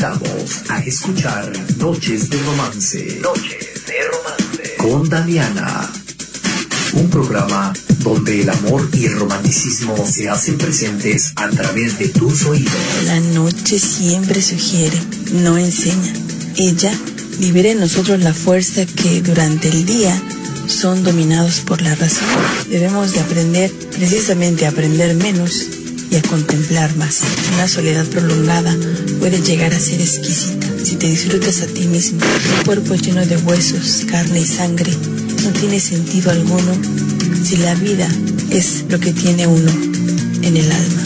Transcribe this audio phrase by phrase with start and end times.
[0.00, 3.20] invitamos a escuchar Noches de Romance.
[3.20, 4.76] Noches de Romance.
[4.78, 5.92] Con Damiana.
[6.94, 12.46] Un programa donde el amor y el romanticismo se hacen presentes a través de tus
[12.46, 12.72] oídos.
[13.04, 14.98] La noche siempre sugiere,
[15.34, 16.14] no enseña.
[16.56, 16.92] Ella
[17.38, 20.18] libera en nosotros la fuerza que durante el día
[20.66, 22.26] son dominados por la razón.
[22.70, 25.66] Debemos de aprender precisamente a aprender menos
[26.10, 27.20] y a contemplar más.
[27.54, 28.74] Una soledad prolongada
[29.18, 32.20] puede llegar a ser exquisita si te disfrutas a ti mismo.
[32.58, 34.92] Un cuerpo lleno de huesos, carne y sangre
[35.44, 36.72] no tiene sentido alguno
[37.44, 38.08] si la vida
[38.50, 39.70] es lo que tiene uno
[40.42, 41.02] en el alma.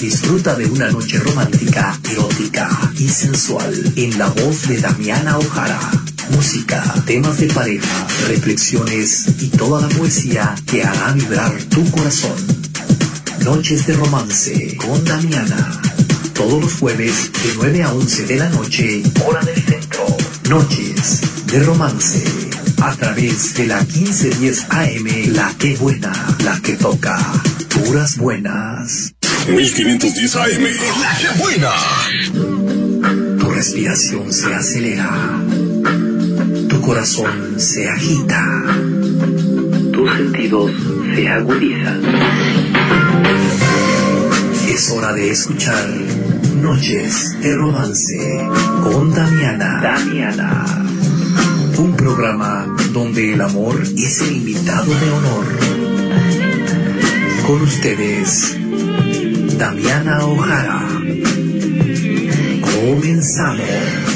[0.00, 5.80] Disfruta de una noche romántica, erótica y sensual en la voz de Damiana Ojara.
[6.30, 12.63] Música, temas de pareja, reflexiones y toda la poesía que hará vibrar tu corazón.
[13.44, 15.80] Noches de romance con Damiana.
[16.32, 20.06] Todos los jueves de 9 a 11 de la noche, hora del centro.
[20.48, 22.24] Noches de romance.
[22.82, 27.18] A través de la 1510 AM, la que buena, la que toca.
[27.68, 29.14] Puras buenas.
[29.48, 30.64] 1510 AM,
[31.02, 31.72] la que buena.
[33.38, 35.38] Tu respiración se acelera.
[36.68, 38.42] Tu corazón se agita.
[39.92, 40.72] Tus sentidos
[41.14, 42.73] se agudizan.
[44.74, 45.88] Es hora de escuchar
[46.56, 48.48] Noches de Romance
[48.82, 49.80] con Damiana.
[49.80, 50.84] Damiana.
[51.78, 55.46] Un programa donde el amor es el invitado de honor.
[57.46, 58.56] Con ustedes,
[59.56, 60.82] Damiana Ojara.
[62.60, 64.13] Comenzamos.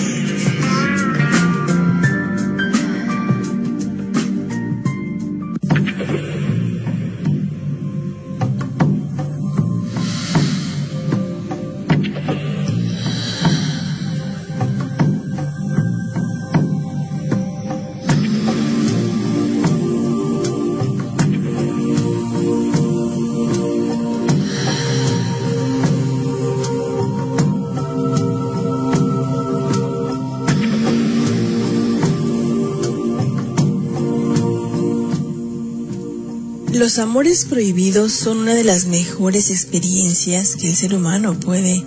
[36.99, 41.87] Los amores prohibidos son una de las mejores experiencias que el ser humano puede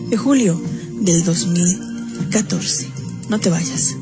[0.08, 0.60] de julio
[1.00, 2.88] del 2014.
[3.28, 3.96] No te vayas.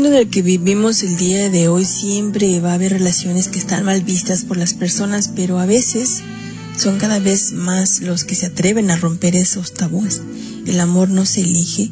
[0.00, 3.58] Mundo en el que vivimos el día de hoy siempre va a haber relaciones que
[3.58, 6.22] están mal vistas por las personas, pero a veces
[6.74, 10.22] son cada vez más los que se atreven a romper esos tabúes.
[10.66, 11.90] El amor no se elige,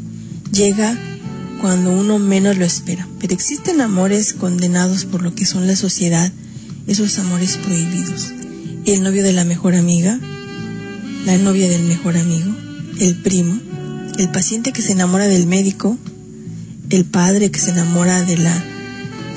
[0.53, 0.99] llega
[1.61, 6.33] cuando uno menos lo espera, pero existen amores condenados por lo que son la sociedad,
[6.87, 8.33] esos amores prohibidos.
[8.87, 10.19] El novio de la mejor amiga,
[11.27, 12.55] la novia del mejor amigo,
[13.01, 13.61] el primo,
[14.17, 15.99] el paciente que se enamora del médico,
[16.91, 18.65] el padre que se enamora de la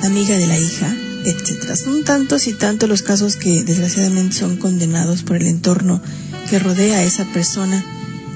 [0.02, 1.74] amiga de la hija, etc.
[1.76, 6.00] Son tantos y tantos los casos que desgraciadamente son condenados por el entorno
[6.48, 7.84] que rodea a esa persona,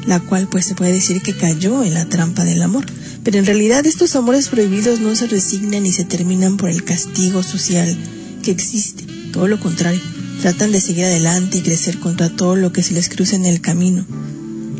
[0.07, 2.85] la cual pues se puede decir que cayó en la trampa del amor.
[3.25, 7.43] Pero en realidad estos amores prohibidos no se resignan ni se terminan por el castigo
[7.43, 7.97] social
[8.43, 9.05] que existe.
[9.33, 10.01] Todo lo contrario,
[10.43, 13.61] tratan de seguir adelante y crecer contra todo lo que se les cruce en el
[13.61, 14.07] camino.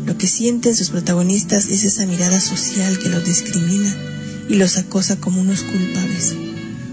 [0.05, 3.93] Lo que sienten sus protagonistas es esa mirada social que los discrimina
[4.49, 6.35] y los acosa como unos culpables.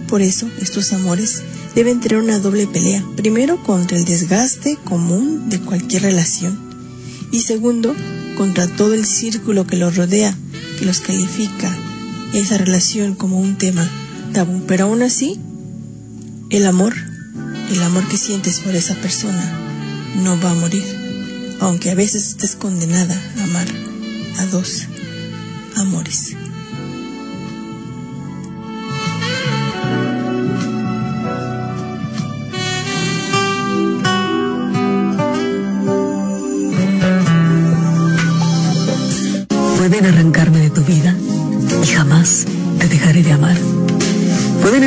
[0.09, 1.43] Por eso, estos amores
[1.75, 3.05] deben tener una doble pelea.
[3.17, 6.59] Primero, contra el desgaste común de cualquier relación.
[7.33, 7.95] Y segundo,
[8.37, 10.37] contra todo el círculo que los rodea,
[10.79, 11.77] que los califica
[12.33, 13.89] esa relación como un tema
[14.33, 14.65] tabú.
[14.67, 15.41] Pero aún así,
[16.51, 16.95] el amor,
[17.71, 19.61] el amor que sientes por esa persona,
[20.23, 20.85] no va a morir.
[21.61, 23.67] Aunque a veces estés condenada a amar
[24.39, 24.87] a dos
[25.77, 26.37] amores.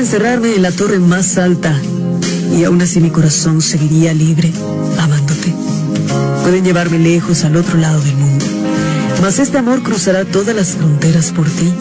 [0.07, 1.77] Encerrarme en la torre más alta
[2.57, 4.53] y aún así mi corazón seguiría libre,
[4.97, 5.53] amándote.
[6.43, 8.45] Pueden llevarme lejos al otro lado del mundo,
[9.21, 11.73] mas este amor cruzará todas las fronteras por ti.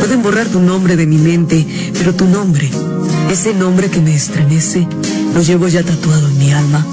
[0.00, 1.64] Pueden borrar tu nombre de mi mente,
[1.96, 2.68] pero tu nombre,
[3.30, 4.88] ese nombre que me estremece,
[5.32, 6.84] lo llevo ya tatuado en mi alma.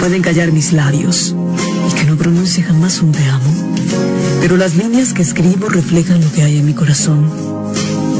[0.00, 1.36] Pueden callar mis labios
[1.88, 3.54] y que no pronuncie jamás un te amo,
[4.40, 7.47] pero las líneas que escribo reflejan lo que hay en mi corazón.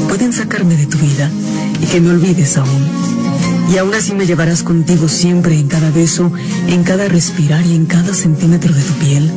[0.09, 1.29] Pueden sacarme de tu vida
[1.81, 2.83] y que me olvides aún.
[3.71, 6.31] Y aún así me llevarás contigo siempre en cada beso,
[6.67, 9.31] en cada respirar y en cada centímetro de tu piel.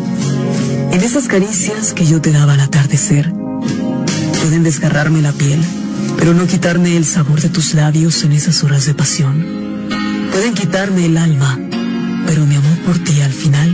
[0.91, 3.33] En esas caricias que yo te daba al atardecer.
[4.41, 5.61] Pueden desgarrarme la piel,
[6.19, 9.47] pero no quitarme el sabor de tus labios en esas horas de pasión.
[10.33, 11.61] Pueden quitarme el alma,
[12.27, 13.72] pero mi amor por ti al final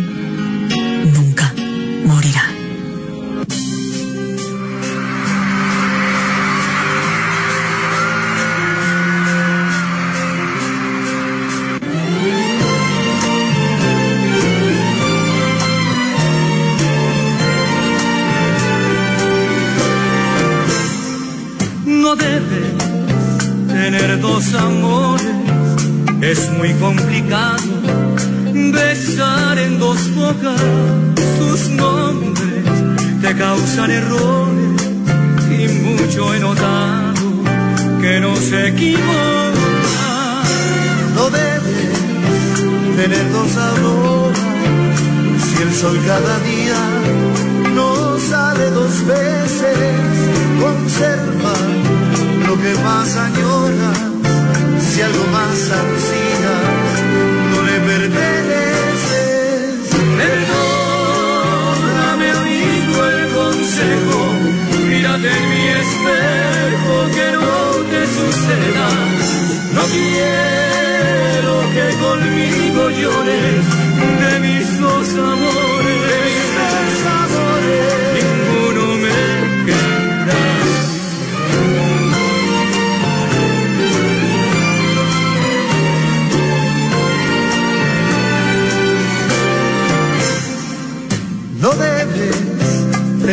[24.38, 25.34] dos amores,
[26.20, 27.72] es muy complicado
[28.72, 30.60] besar en dos bocas
[31.38, 32.64] sus nombres,
[33.20, 34.82] te causan errores
[35.50, 37.26] y mucho he notado
[38.00, 40.06] que no se equivoca.
[41.16, 41.98] No debes
[42.96, 44.38] tener dos auroras
[45.46, 46.80] si el sol cada día
[47.74, 49.78] no sale dos veces.
[50.60, 51.54] Conserva
[52.48, 54.07] lo que más añoras,
[54.98, 56.92] si algo más ansías
[57.50, 59.14] no le perteneces.
[60.20, 61.46] Perdóname,
[62.42, 64.18] amigo, el consejo.
[64.88, 67.52] Mírate en mi espejo, que no
[67.92, 68.88] te suceda.
[69.76, 73.64] No quiero que conmigo llores
[74.20, 75.77] de mis dos amores.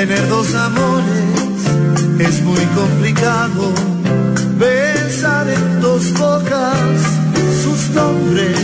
[0.07, 1.59] Tener dos amores,
[2.19, 3.73] es muy complicado
[4.59, 7.01] besar en dos bocas
[7.63, 8.59] sus nombres,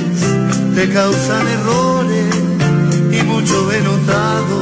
[0.75, 2.35] te causan errores
[3.11, 4.55] y mucho he notado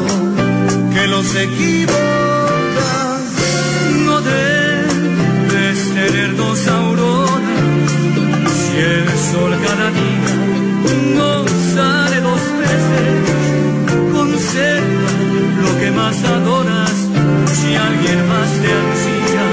[0.94, 1.98] que los equivocas.
[4.06, 7.92] No debes tener dos auroras
[8.58, 10.32] si el sol cada día
[11.18, 11.46] no
[11.76, 13.29] sale dos veces.
[15.80, 16.92] Que más adoras
[17.54, 19.46] si alguien más te ansía,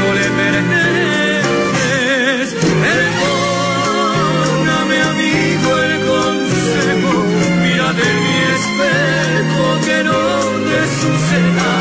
[0.00, 2.46] no le perteneces.
[2.84, 7.12] Perdóname, amigo, el consejo.
[7.62, 10.20] Mírate en mi espejo que no
[10.68, 11.72] te suceda.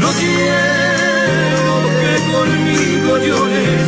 [0.00, 3.84] No quiero que conmigo llores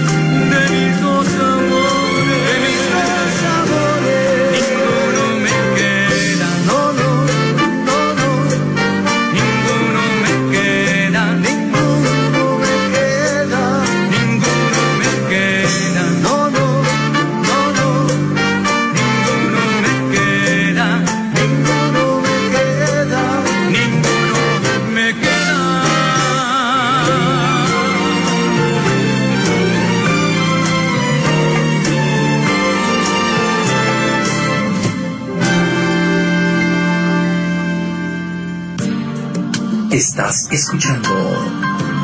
[40.55, 41.11] escuchando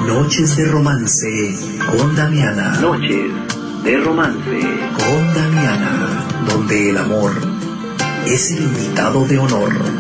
[0.09, 1.54] Noches de Romance
[1.88, 2.80] con Damiana.
[2.80, 3.30] Noches
[3.85, 4.61] de romance.
[4.99, 7.30] Con Damiana, donde el amor
[8.26, 10.00] es el invitado de honor.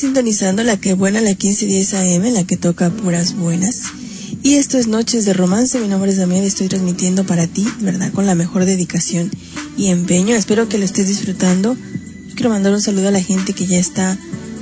[0.00, 3.82] Sintonizando la que buena, la 1510 AM, la que toca puras buenas.
[4.42, 5.78] Y esto es Noches de Romance.
[5.78, 8.10] Mi nombre es Damián y estoy transmitiendo para ti, ¿verdad?
[8.10, 9.30] Con la mejor dedicación
[9.76, 10.34] y empeño.
[10.34, 11.76] Espero que lo estés disfrutando.
[12.34, 14.16] Quiero mandar un saludo a la gente que ya está,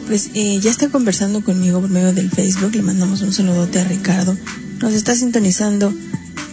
[0.09, 2.75] pues, eh, ya está conversando conmigo por medio del Facebook.
[2.75, 4.37] Le mandamos un saludote a Ricardo.
[4.81, 5.95] Nos está sintonizando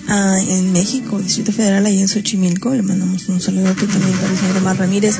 [0.07, 2.75] ah, en México, Distrito Federal, ahí en Xochimilco.
[2.75, 5.15] Le mandamos un saludote también para el señor Omar Ramírez.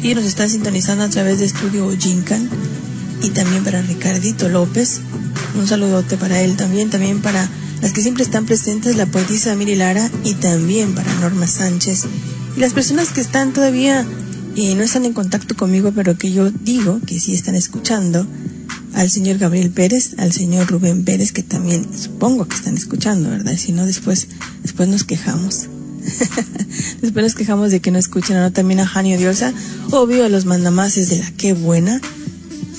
[0.00, 2.48] Y nos está sintonizando a través de Estudio Jinkan.
[3.24, 5.00] Y también para Ricardito López.
[5.56, 6.90] Un saludote para él también.
[6.90, 7.48] También para
[7.80, 10.10] las que siempre están presentes, la poetisa Miri Lara.
[10.24, 12.04] Y también para Norma Sánchez.
[12.56, 14.06] Y las personas que están todavía
[14.54, 18.26] y no están en contacto conmigo, pero que yo digo que sí están escuchando,
[18.92, 23.56] al señor Gabriel Pérez, al señor Rubén Pérez, que también supongo que están escuchando, ¿verdad?
[23.56, 24.28] Si no, después,
[24.62, 25.66] después nos quejamos.
[27.02, 28.52] después nos quejamos de que no escuchan, ¿no?
[28.52, 29.52] También a Janio Diosa,
[29.90, 32.00] obvio a los mandamases de la Qué Buena,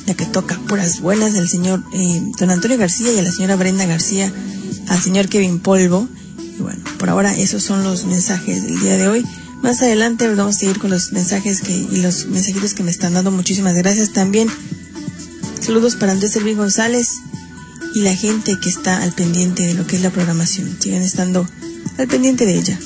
[0.05, 3.55] la que toca puras buenas, del señor eh, don Antonio García y a la señora
[3.55, 4.31] Brenda García,
[4.87, 6.07] al señor Kevin Polvo.
[6.57, 9.25] Y bueno, por ahora esos son los mensajes del día de hoy.
[9.61, 13.13] Más adelante vamos a seguir con los mensajes que, y los mensajitos que me están
[13.13, 13.31] dando.
[13.31, 14.47] Muchísimas gracias también.
[15.59, 17.09] Saludos para Andrés Elvin González
[17.95, 20.77] y la gente que está al pendiente de lo que es la programación.
[20.79, 21.47] Sigan estando
[21.97, 22.79] al pendiente de ella.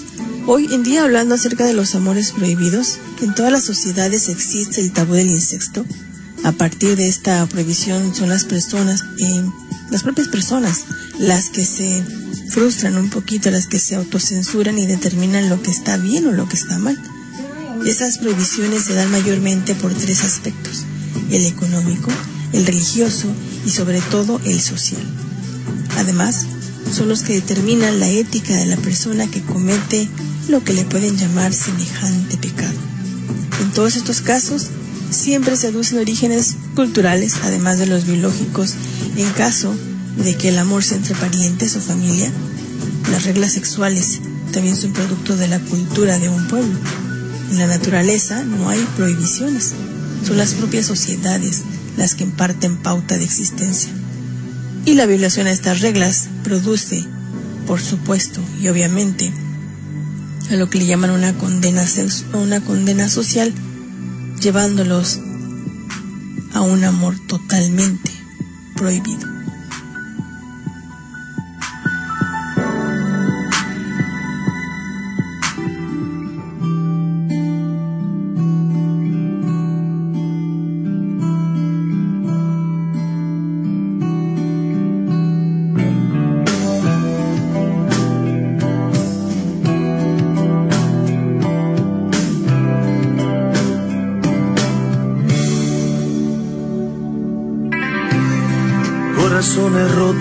[0.48, 4.94] Hoy en día hablando acerca de los amores prohibidos, en todas las sociedades existe el
[4.94, 5.86] tabú del incesto.
[6.44, 9.44] A partir de esta prohibición son las personas, eh,
[9.92, 10.86] las propias personas,
[11.20, 12.04] las que se
[12.50, 16.48] frustran un poquito, las que se autocensuran y determinan lo que está bien o lo
[16.48, 16.98] que está mal.
[17.86, 20.86] Esas prohibiciones se dan mayormente por tres aspectos,
[21.30, 22.12] el económico,
[22.54, 23.28] el religioso
[23.66, 25.04] y sobre todo el social.
[25.98, 26.46] Además,
[26.96, 30.08] son los que determinan la ética de la persona que comete
[30.48, 32.74] lo que le pueden llamar semejante pecado.
[33.62, 34.70] En todos estos casos,
[35.10, 38.76] siempre se aducen orígenes culturales, además de los biológicos,
[39.18, 39.76] en caso
[40.24, 42.32] de que el amor sea entre parientes o familia.
[43.12, 44.20] Las reglas sexuales
[44.52, 46.78] también son producto de la cultura de un pueblo.
[47.52, 49.74] En la naturaleza no hay prohibiciones,
[50.26, 51.62] son las propias sociedades
[51.98, 53.90] las que imparten pauta de existencia.
[54.86, 57.06] Y la violación a estas reglas produce,
[57.68, 59.32] por supuesto y obviamente,
[60.50, 61.86] a lo que le llaman una condena,
[62.34, 63.54] una condena social,
[64.40, 65.20] llevándolos
[66.54, 68.12] a un amor totalmente
[68.76, 69.39] prohibido.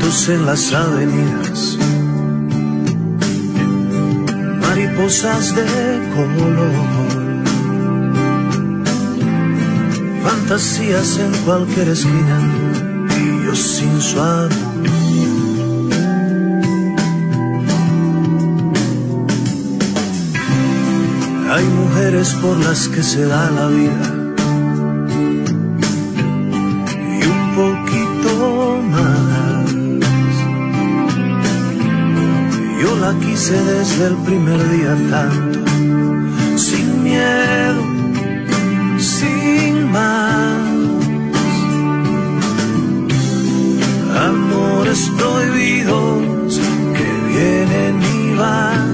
[0.08, 1.76] En las avenidas,
[4.62, 6.72] mariposas de color,
[10.24, 12.40] fantasías en cualquier esquina.
[13.18, 14.18] Y yo sin su.
[21.50, 24.17] Hay mujeres por las que se da la vida
[33.12, 35.58] la quise desde el primer día tanto,
[36.56, 37.82] sin miedo,
[38.98, 40.68] sin más.
[44.30, 46.60] Amores prohibidos
[46.96, 48.86] que vienen y van,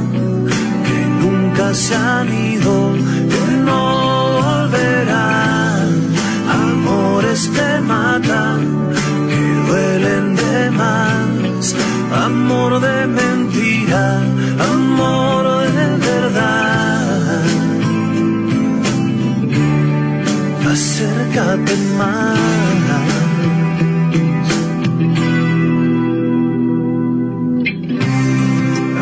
[0.87, 2.74] que nunca se han ido,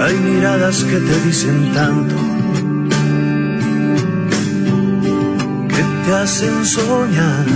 [0.01, 2.14] Hay miradas que te dicen tanto,
[5.68, 7.47] que te hacen soñar.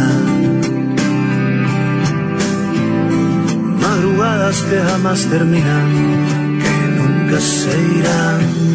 [3.80, 8.65] Madrugadas que jamás terminan, que nunca se irán.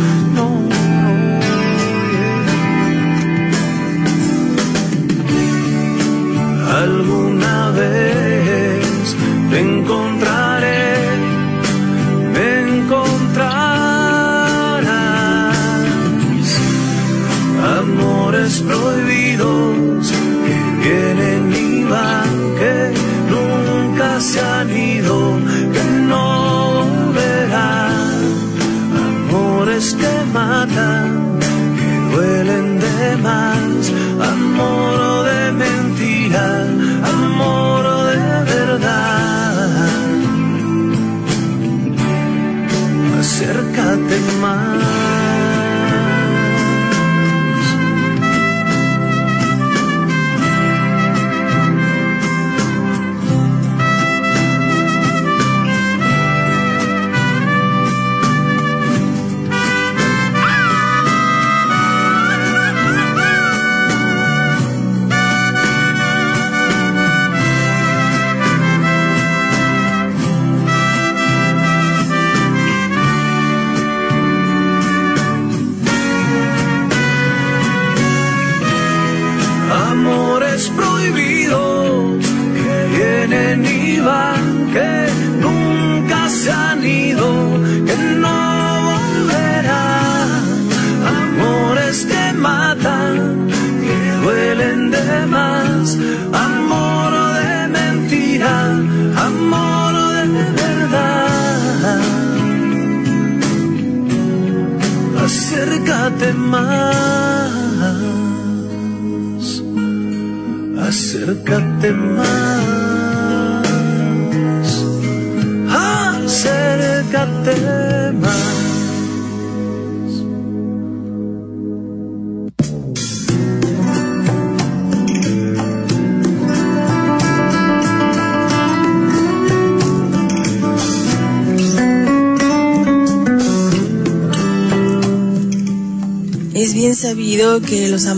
[7.90, 9.16] Vez
[9.50, 9.60] te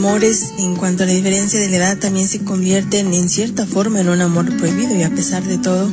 [0.03, 4.01] amores, en cuanto a la diferencia de la edad, también se convierten en cierta forma
[4.01, 5.87] en un amor prohibido y a pesar de todo,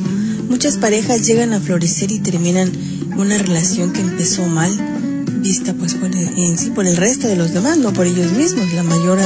[0.49, 2.69] muchas parejas llegan a florecer y terminan
[3.15, 4.69] una relación que empezó mal,
[5.39, 8.73] vista pues por en sí por el resto de los demás, no por ellos mismos.
[8.73, 9.17] La mayor,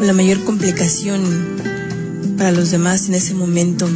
[0.00, 1.56] la mayor complicación
[2.38, 3.88] para los demás en ese momento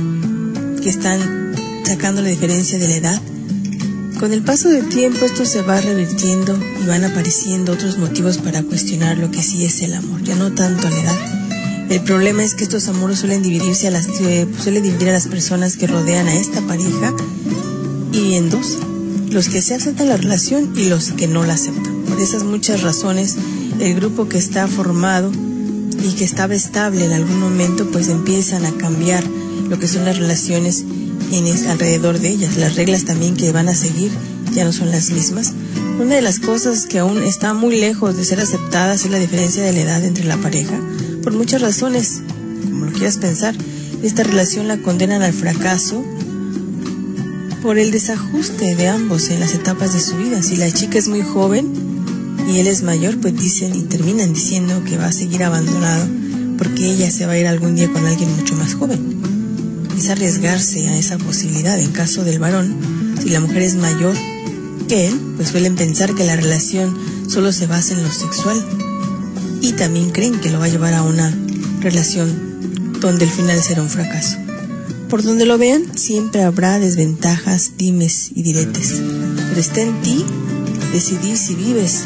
[0.83, 3.23] que están sacando la diferencia de la edad
[4.19, 8.63] con el paso del tiempo esto se va revirtiendo y van apareciendo otros motivos para
[8.63, 11.91] cuestionar lo que sí es el amor, ya no tanto la edad.
[11.91, 15.29] El problema es que estos amores suelen dividirse a las eh, suelen dividir a las
[15.29, 17.15] personas que rodean a esta pareja
[18.13, 18.79] y en dos,
[19.31, 21.95] los que se aceptan la relación y los que no la aceptan.
[22.09, 23.37] Por esas muchas razones,
[23.81, 25.31] el grupo que está formado
[26.03, 29.25] y que estaba estable en algún momento, pues empiezan a cambiar
[29.69, 30.85] lo que son las relaciones
[31.33, 32.57] en alrededor de ellas.
[32.57, 34.11] Las reglas también que van a seguir
[34.53, 35.53] ya no son las mismas.
[36.01, 39.63] Una de las cosas que aún está muy lejos de ser aceptadas es la diferencia
[39.63, 40.79] de la edad entre la pareja,
[41.23, 42.23] por muchas razones,
[42.65, 43.55] como lo quieras pensar.
[44.03, 46.05] Esta relación la condenan al fracaso
[47.63, 50.43] por el desajuste de ambos en las etapas de su vida.
[50.43, 51.73] Si la chica es muy joven
[52.47, 56.07] y él es mayor, pues dicen y terminan diciendo que va a seguir abandonado
[56.59, 59.16] porque ella se va a ir algún día con alguien mucho más joven
[59.97, 61.79] es arriesgarse a esa posibilidad.
[61.79, 62.77] En caso del varón,
[63.23, 64.15] si la mujer es mayor
[64.89, 66.97] que él, pues suelen pensar que la relación
[67.29, 68.63] solo se basa en lo sexual
[69.61, 71.35] y también creen que lo va a llevar a una
[71.81, 74.37] relación donde el final será un fracaso.
[75.09, 79.01] Por donde lo vean, siempre habrá desventajas, dimes y diretes,
[79.49, 80.25] pero está en ti
[80.93, 82.03] decidir si vives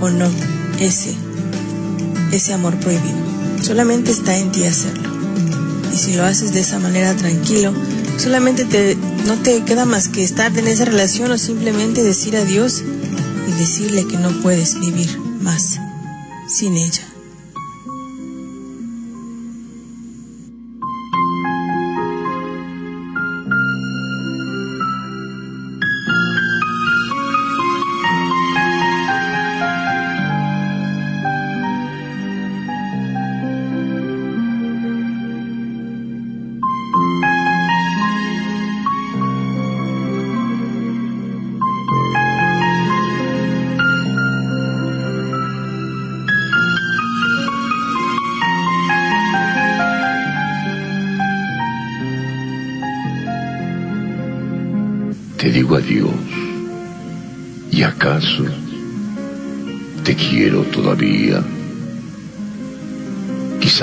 [0.00, 0.28] o no
[0.80, 1.14] ese,
[2.32, 3.18] ese amor prohibido.
[3.62, 5.09] Solamente está en ti hacerlo.
[6.00, 7.74] Si lo haces de esa manera tranquilo,
[8.16, 12.82] solamente te, no te queda más que estar en esa relación o simplemente decir adiós
[13.46, 15.78] y decirle que no puedes vivir más
[16.48, 17.09] sin ella.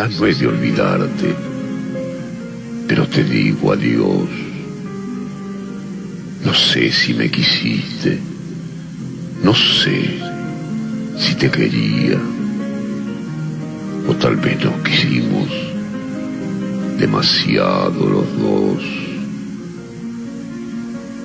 [0.09, 1.35] No he de olvidarte,
[2.87, 4.29] pero te digo adiós.
[6.45, 8.17] No sé si me quisiste,
[9.43, 10.19] no sé
[11.19, 12.19] si te quería,
[14.07, 15.49] o tal vez nos quisimos
[16.97, 18.83] demasiado los dos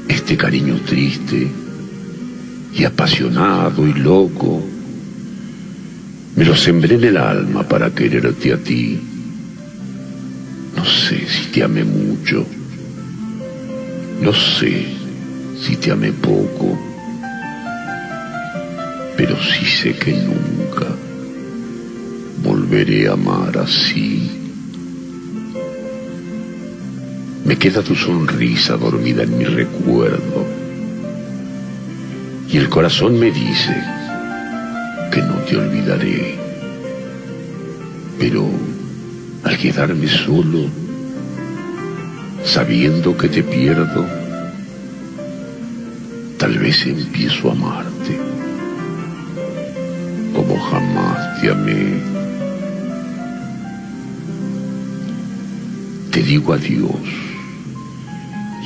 [0.08, 1.50] este cariño triste
[2.74, 4.71] y apasionado y loco.
[6.42, 8.98] Me lo sembré en el alma para quererte a ti.
[10.74, 12.44] No sé si te amé mucho.
[14.20, 14.86] No sé
[15.62, 16.76] si te amé poco.
[19.16, 20.88] Pero sí sé que nunca
[22.42, 24.28] volveré a amar así.
[27.44, 30.44] Me queda tu sonrisa dormida en mi recuerdo.
[32.50, 34.01] Y el corazón me dice
[35.56, 36.38] olvidaré.
[38.18, 38.48] Pero
[39.44, 40.66] al quedarme solo,
[42.44, 44.06] sabiendo que te pierdo,
[46.38, 48.32] tal vez empiezo a amarte
[50.32, 52.00] como jamás te amé.
[56.10, 56.90] Te digo adiós.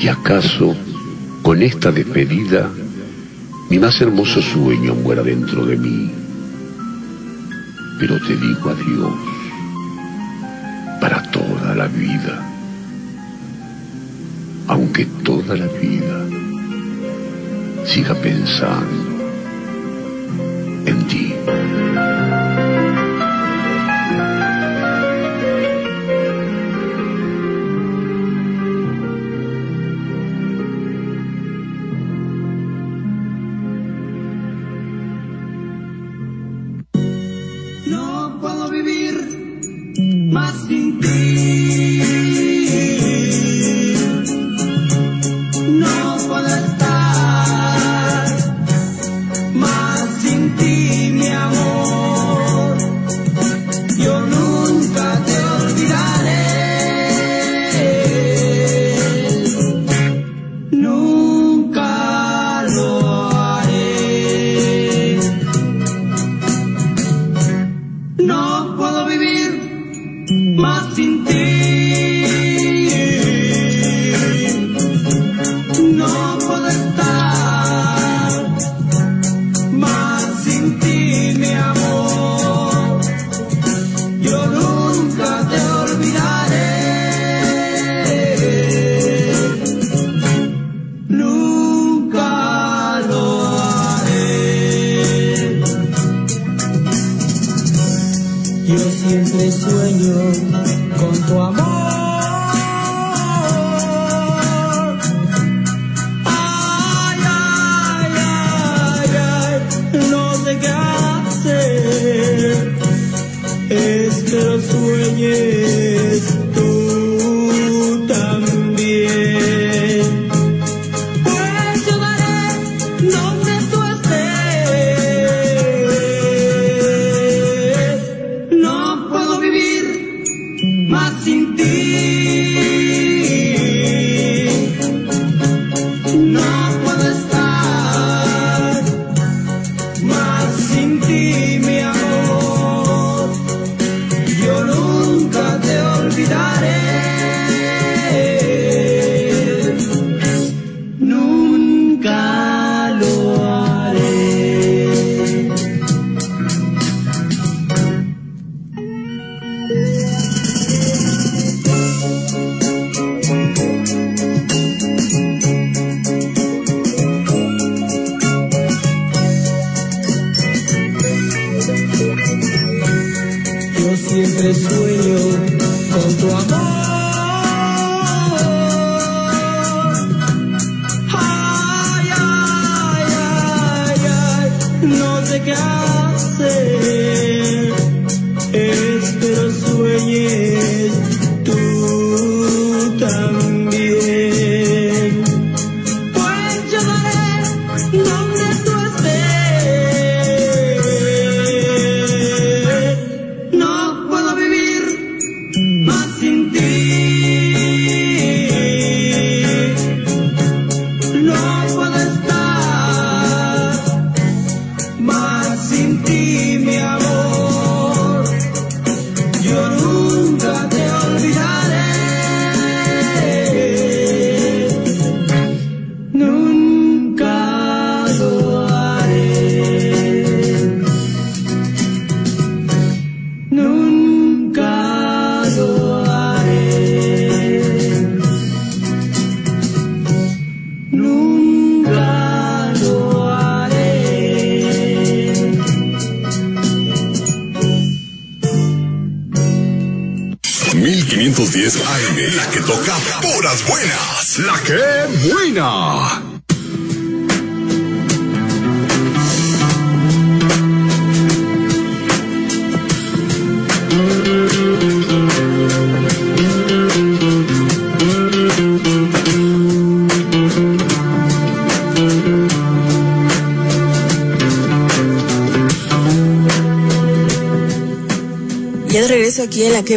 [0.01, 0.77] ¿Y acaso
[1.42, 2.70] con esta despedida
[3.70, 6.25] mi más hermoso sueño muera dentro de mí?
[7.98, 9.14] Pero te digo adiós
[11.00, 12.42] para toda la vida,
[14.68, 16.26] aunque toda la vida
[17.87, 19.15] siga pensando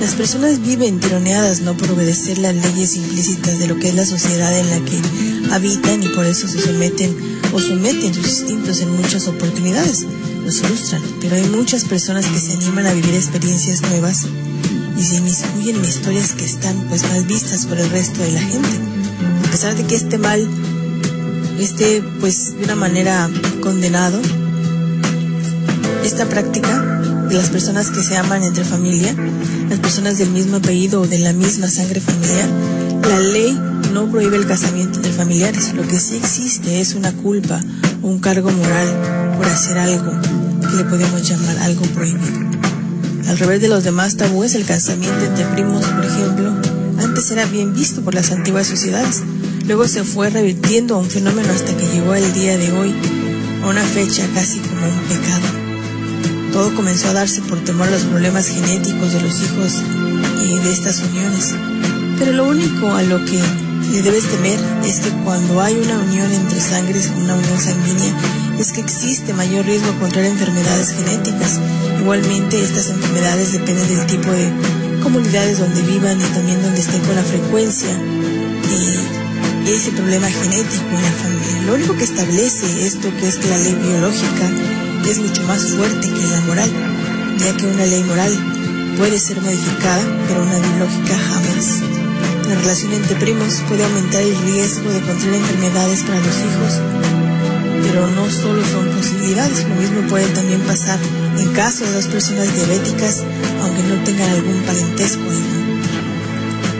[0.00, 4.06] las personas viven tironeadas no por obedecer las leyes implícitas de lo que es la
[4.06, 4.98] sociedad en la que
[5.52, 7.14] habitan y por eso se someten
[7.52, 10.06] o someten sus instintos en muchas oportunidades.
[10.44, 14.24] Los frustran, pero hay muchas personas que se animan a vivir experiencias nuevas
[14.96, 18.40] y se inmiscuyen en historias que están pues mal vistas por el resto de la
[18.40, 18.80] gente.
[19.46, 20.48] A pesar de que este mal
[21.58, 23.28] esté pues de una manera
[23.60, 24.18] condenado,
[26.04, 26.99] esta práctica
[27.30, 29.14] de las personas que se aman entre familia,
[29.68, 32.48] las personas del mismo apellido o de la misma sangre familiar,
[33.08, 33.56] la ley
[33.92, 35.72] no prohíbe el casamiento entre familiares.
[35.74, 37.60] Lo que sí existe es una culpa
[38.02, 40.10] un cargo moral por hacer algo
[40.60, 42.50] que le podemos llamar algo prohibido.
[43.28, 46.52] Al revés de los demás tabúes, el casamiento entre primos, por ejemplo,
[46.98, 49.22] antes era bien visto por las antiguas sociedades.
[49.66, 52.92] Luego se fue revirtiendo a un fenómeno hasta que llegó el día de hoy,
[53.62, 55.69] a una fecha casi como un pecado.
[56.52, 59.82] Todo comenzó a darse por temor a los problemas genéticos de los hijos
[60.62, 61.54] de estas uniones.
[62.18, 63.40] Pero lo único a lo que
[63.92, 68.14] le debes temer es que cuando hay una unión entre sangres, una unión sanguínea,
[68.58, 71.58] es que existe mayor riesgo contra enfermedades genéticas.
[71.98, 74.52] Igualmente, estas enfermedades dependen del tipo de
[75.02, 77.90] comunidades donde vivan y también donde estén con la frecuencia
[78.70, 81.62] y ese problema genético en la familia.
[81.66, 84.50] Lo único que establece esto, que es la ley biológica,
[85.08, 86.70] es mucho más fuerte que la moral,
[87.38, 88.32] ya que una ley moral
[88.96, 91.80] puede ser modificada, pero una biológica jamás.
[92.48, 96.80] La relación entre primos puede aumentar el riesgo de contraer enfermedades para los hijos,
[97.82, 100.98] pero no solo son posibilidades, lo mismo puede también pasar
[101.38, 103.22] en caso de dos personas diabéticas,
[103.62, 105.22] aunque no tengan algún parentesco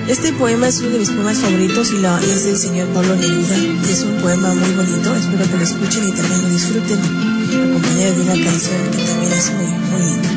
[0.08, 3.56] Este poema es uno de mis poemas favoritos y lo, es del señor Pablo Neruda.
[3.88, 8.22] Es un poema muy bonito, espero que lo escuchen y también lo disfruten acompañada de
[8.22, 10.30] una canción que también es muy, muy linda.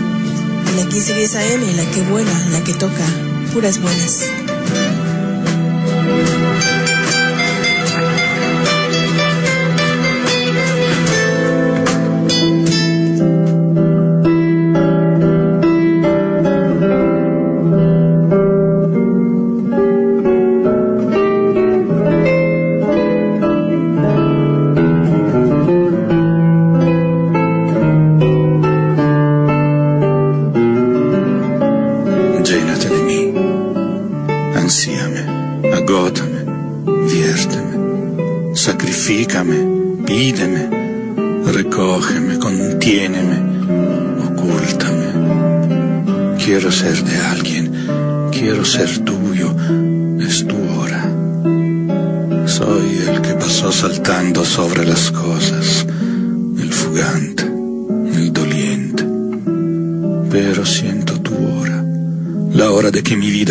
[0.75, 3.05] la 1510 AM, la que buena, la que toca
[3.53, 4.42] puras buenas.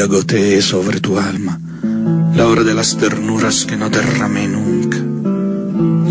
[0.02, 1.60] Vida gotee sobre tu alma,
[2.34, 4.98] la hora de las ternuras que no derramé nunca,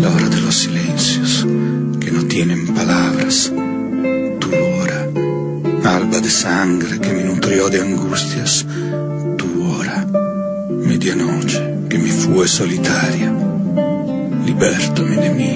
[0.00, 1.46] la hora de los silencios
[2.00, 3.52] que no tienen palabras,
[4.40, 5.08] tu hora,
[5.84, 8.64] alba de sangre que me nutrió de angustias,
[9.36, 10.06] tu hora,
[10.70, 13.30] medianoche que me fue solitaria.
[14.46, 15.54] Libértame de mí.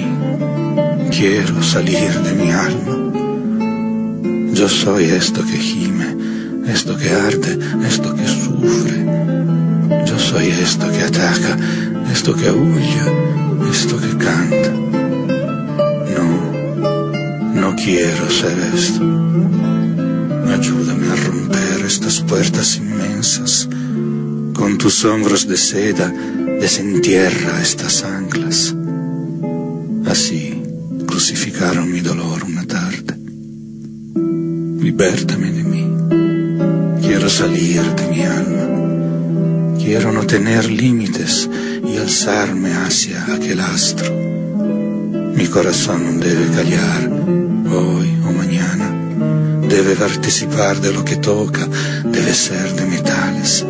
[1.09, 2.95] Quiero salir de mi alma.
[4.53, 6.27] Yo soy esto que gime,
[6.67, 7.57] esto que arde,
[7.87, 8.26] esto que
[8.59, 11.57] Yo soy esto que ataca,
[12.11, 13.01] esto que huye,
[13.71, 14.71] esto que canta.
[16.15, 19.01] No, no quiero ser esto.
[20.51, 23.69] Ayúdame a romper estas puertas inmensas.
[24.53, 26.11] Con tus hombros de seda
[26.59, 28.16] desentierra estas anclas.
[37.37, 38.65] Salir de mi alma.
[39.77, 41.47] Quiero no tener límites
[41.87, 44.11] y alzarme hacia aquel astro.
[45.35, 47.01] Mi corazón debe callar
[47.71, 48.87] hoy o mañana.
[49.69, 51.67] Debe participar de lo que toca,
[52.05, 53.63] debe ser de metales,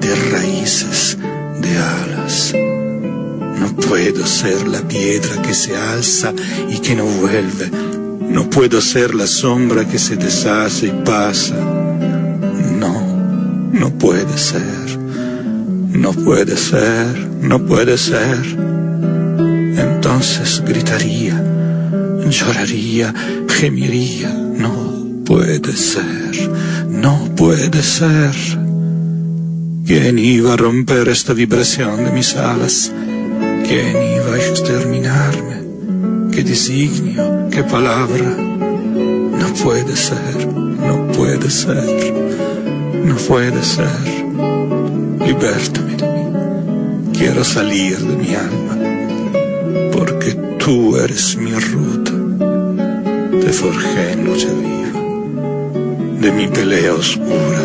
[0.00, 1.18] de raíces,
[1.64, 2.52] de alas.
[3.60, 6.32] No puedo ser la piedra que se alza
[6.70, 7.72] y que no vuelve.
[8.36, 11.79] No puedo ser la sombra que se deshace y pasa.
[13.90, 14.98] No, puede ser.
[15.92, 18.38] No puede ser, no puede ser.
[19.76, 21.42] Entonces gritaría,
[22.28, 23.12] lloraría,
[23.48, 24.28] gemiría.
[24.30, 26.50] No puede ser,
[26.88, 28.32] no puede ser.
[29.84, 32.92] ¿Quién iba a romper esta vibración de mis alas?
[33.66, 36.30] ¿Quién iba a exterminarme?
[36.30, 37.48] ¿Qué designio?
[37.50, 38.36] ¿Qué palabra?
[39.40, 42.19] No puede ser, no puede ser,
[43.04, 43.86] no puede ser.
[45.26, 47.18] Libértame de mí.
[47.18, 48.78] Quiero salir de mi alma,
[49.92, 52.12] porque tú eres mi ruta.
[53.40, 55.00] Te forjé en noche viva,
[56.20, 57.62] de mi pelea oscura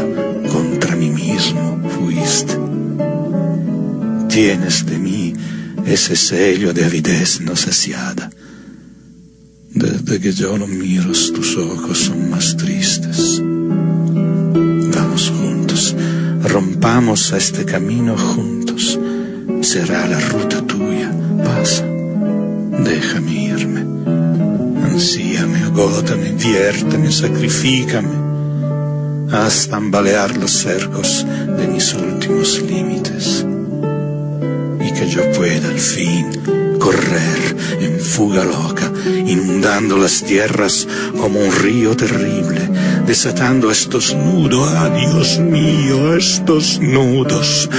[0.51, 2.57] contra mí mismo fuiste.
[4.29, 5.33] Tienes de mí
[5.85, 8.29] ese sello de avidez no saciada.
[9.71, 12.24] Desde que yo no miro tus ojos son
[16.55, 18.97] rompamos a este camino juntos.
[19.59, 21.11] Será la ruta tuya,
[21.43, 21.83] pasa,
[22.89, 23.81] déjame irme.
[24.89, 28.15] Ansíame, agótame, viérteme, sacrifícame.
[29.33, 31.25] Haz tambalear los cercos
[31.57, 33.45] de mis últimos límites
[34.79, 36.25] y que yo pueda al fin
[36.79, 38.89] correr en fuga loca,
[39.25, 40.87] inundando las tierras
[41.19, 42.61] como un río terrible,
[43.05, 47.69] desatando estos nudos, ah Dios mío, estos nudos,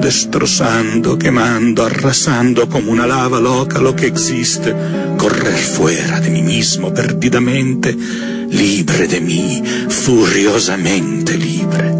[0.00, 4.74] destrozando, quemando, arrasando como una lava loca lo que existe,
[5.16, 7.96] correr fuera de mí mismo perdidamente,
[8.50, 11.97] libre de mí, furiosamente libre,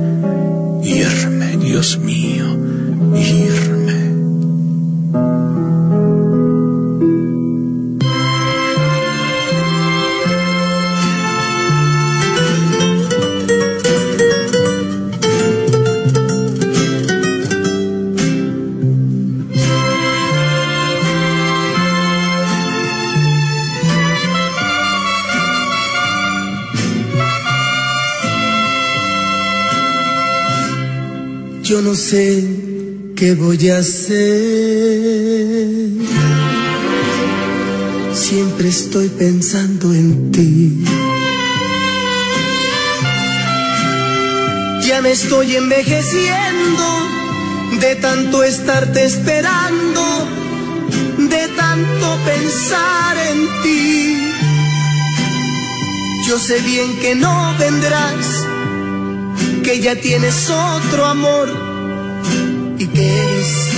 [33.18, 34.16] qué voy a hacer.
[38.12, 40.84] Siempre estoy pensando en ti.
[44.86, 46.84] Ya me estoy envejeciendo
[47.80, 50.02] de tanto estarte esperando,
[51.18, 54.32] de tanto pensar en ti.
[56.28, 58.44] Yo sé bien que no vendrás
[59.64, 61.57] que ya tienes otro amor
[63.00, 63.68] eres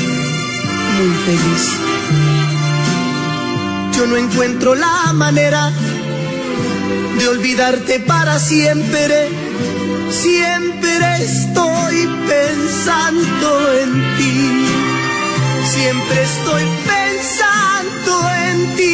[0.97, 1.64] muy feliz.
[3.97, 5.73] Yo no encuentro la manera
[7.18, 9.29] de olvidarte para siempre.
[10.11, 14.66] Siempre estoy pensando en ti.
[15.75, 16.64] Siempre estoy
[16.95, 18.12] pensando
[18.47, 18.91] en ti.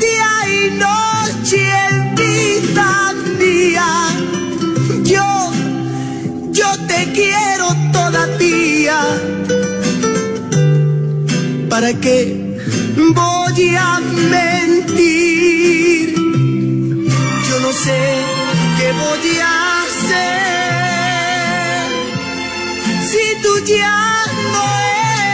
[0.00, 1.64] Día y noche,
[2.16, 3.90] vida mía
[5.02, 5.52] yo,
[6.50, 7.53] yo te quiero
[11.70, 12.36] ¿Para qué
[13.14, 16.14] voy a mentir?
[17.48, 18.00] Yo no sé
[18.78, 20.24] qué voy a hacer
[23.10, 24.00] si tú ya
[24.52, 24.64] no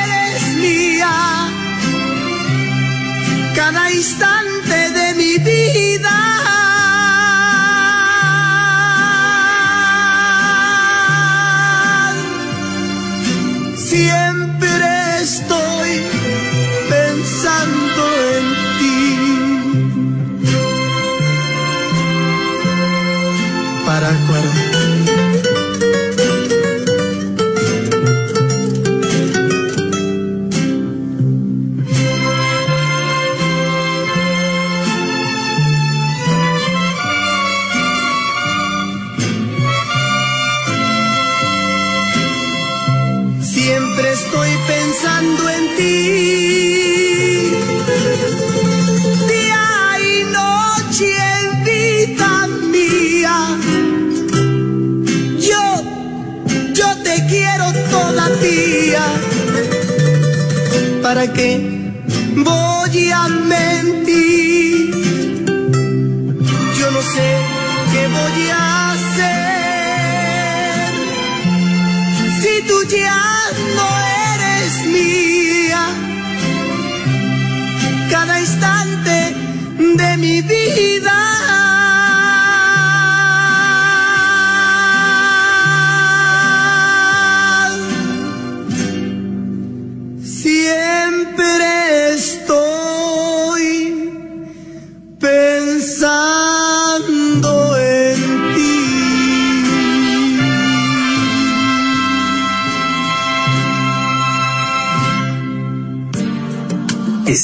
[0.07, 1.15] eres mía.
[3.57, 6.60] Cada instante de mi vida.
[14.01, 14.30] Siempre
[61.11, 61.51] ¿para qué
[62.37, 64.91] voy a mentir?
[66.79, 67.29] Yo no sé
[67.93, 69.31] qué voy a hacer
[72.41, 73.23] si tú ya
[73.79, 73.87] no
[74.35, 75.83] eres mía.
[78.13, 79.17] Cada instante
[80.01, 81.30] de mi vida.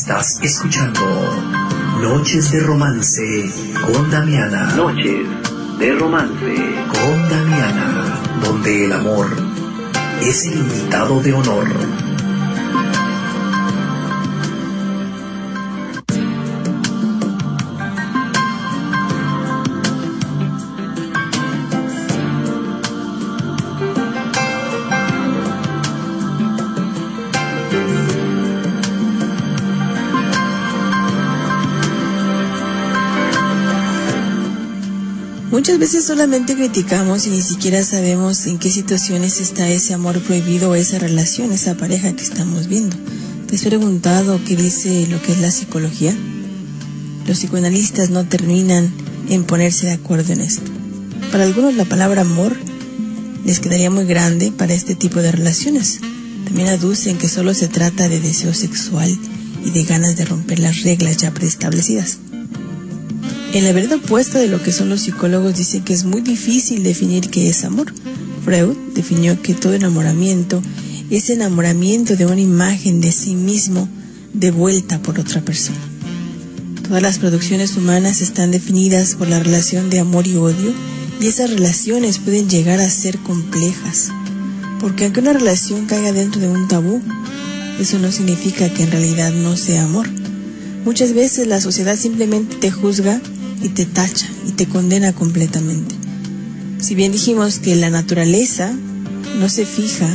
[0.07, 1.01] Estás escuchando
[2.01, 3.51] Noches de Romance
[3.85, 4.73] con Damiana.
[4.77, 5.27] Noches
[5.81, 6.55] de romance.
[6.93, 9.27] Con Damiana, donde el amor
[10.21, 11.67] es el invitado de honor.
[35.67, 40.71] Muchas veces solamente criticamos y ni siquiera sabemos en qué situaciones está ese amor prohibido
[40.71, 42.97] o esa relación, esa pareja que estamos viendo.
[43.49, 46.17] ¿Te has preguntado qué dice lo que es la psicología?
[47.27, 48.93] Los psicoanalistas no terminan
[49.29, 50.71] en ponerse de acuerdo en esto.
[51.33, 52.57] Para algunos la palabra amor
[53.45, 55.99] les quedaría muy grande para este tipo de relaciones.
[56.45, 59.19] También aducen que solo se trata de deseo sexual
[59.64, 62.19] y de ganas de romper las reglas ya preestablecidas.
[63.57, 66.83] En la verdad opuesta de lo que son los psicólogos dice que es muy difícil
[66.83, 67.91] definir qué es amor.
[68.45, 70.63] Freud definió que todo enamoramiento
[71.09, 73.89] es enamoramiento de una imagen de sí mismo
[74.35, 75.79] devuelta por otra persona.
[76.87, 80.75] Todas las producciones humanas están definidas por la relación de amor y odio
[81.19, 84.11] y esas relaciones pueden llegar a ser complejas.
[84.81, 87.01] Porque aunque una relación caiga dentro de un tabú,
[87.81, 90.11] eso no significa que en realidad no sea amor.
[90.85, 93.19] Muchas veces la sociedad simplemente te juzga
[93.63, 95.95] y te tacha y te condena completamente.
[96.79, 98.73] Si bien dijimos que la naturaleza
[99.39, 100.09] no se fija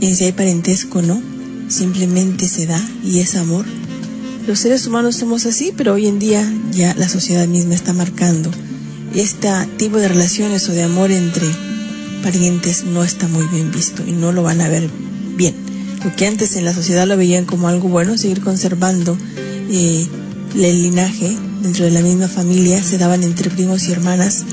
[0.00, 1.20] en si hay parentesco o no,
[1.68, 3.64] simplemente se da y es amor.
[4.46, 8.50] Los seres humanos somos así, pero hoy en día ya la sociedad misma está marcando
[9.20, 11.46] este tipo de relaciones o de amor entre
[12.22, 14.90] parientes no está muy bien visto y no lo van a ver
[15.36, 15.54] bien.
[16.04, 19.16] Lo que antes en la sociedad lo veían como algo bueno, seguir conservando
[19.70, 20.06] eh,
[20.64, 24.44] el linaje dentro de la misma familia, se daban entre primos y hermanas.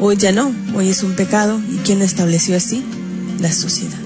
[0.00, 1.60] Hoy ya no, hoy es un pecado.
[1.72, 2.84] ¿Y quién lo estableció así?
[3.40, 3.98] La sociedad.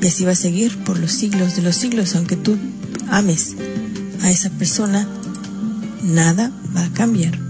[0.00, 2.56] Y así va a seguir por los siglos de los siglos, aunque tú
[3.08, 3.56] ames
[4.22, 5.08] a esa persona,
[6.02, 7.41] nada va a cambiar.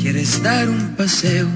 [0.00, 1.48] Quieres dar un paseo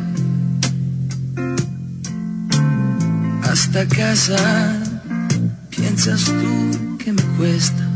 [3.44, 4.82] hasta casa.
[5.70, 7.88] Piensas tú que me cuesta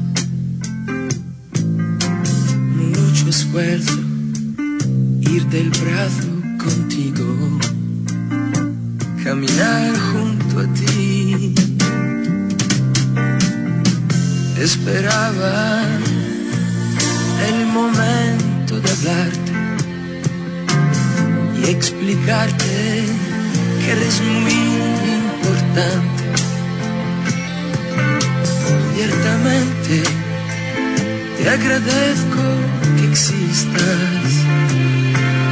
[2.76, 3.98] mucho esfuerzo
[5.22, 6.28] ir del brazo
[6.62, 7.26] contigo,
[9.24, 11.54] caminar junto a ti.
[14.60, 15.82] Esperaba
[17.48, 19.52] el momento de hablarte
[21.58, 23.04] y explicarte
[23.80, 24.58] que eres muy
[25.18, 26.24] importante.
[28.94, 30.02] Ciertamente
[31.38, 32.42] te agradezco
[32.96, 34.28] que existas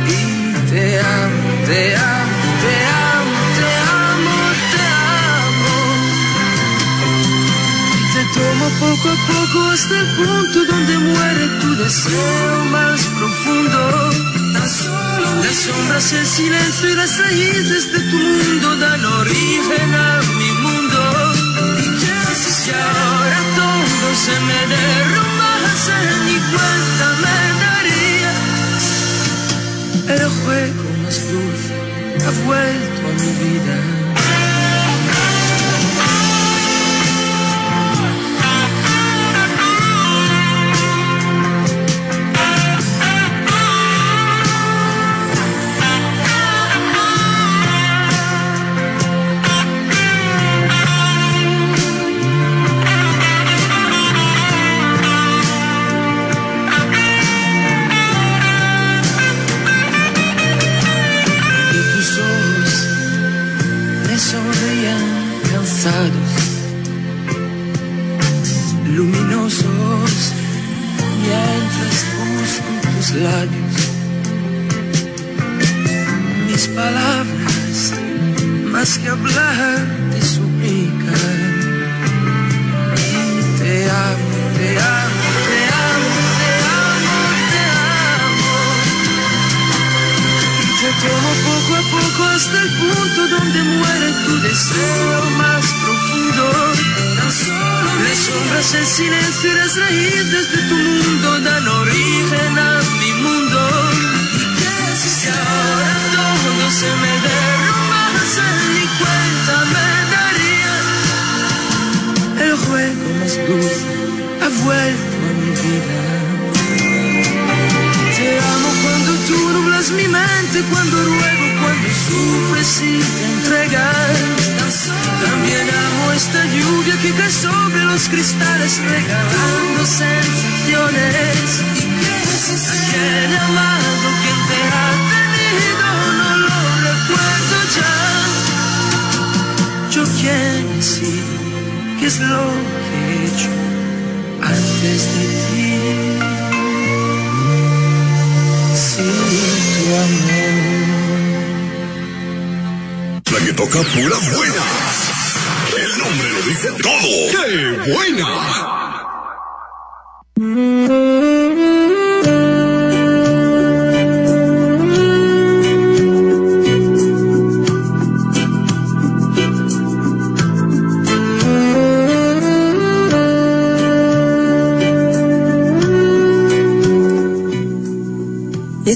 [0.08, 2.13] y te amo, te amo,
[9.04, 14.10] poco a poco hasta el punto donde muere tu deseo más profundo.
[14.52, 20.98] Las sombras, el silencio y las raíces de tu mundo dan origen a mi mundo.
[21.80, 22.12] Y qué
[22.72, 25.96] ahora todo se me derrumbase,
[26.26, 28.34] ni cuenta me daría.
[30.16, 31.74] El juego más dulce
[32.26, 34.03] ha vuelto a mi vida.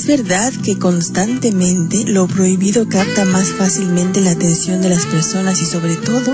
[0.08, 5.96] Verdad que constantemente lo prohibido capta más fácilmente la atención de las personas y sobre
[5.96, 6.32] todo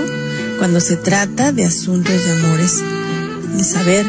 [0.57, 2.81] cuando se trata de asuntos de amores.
[3.57, 4.05] De saber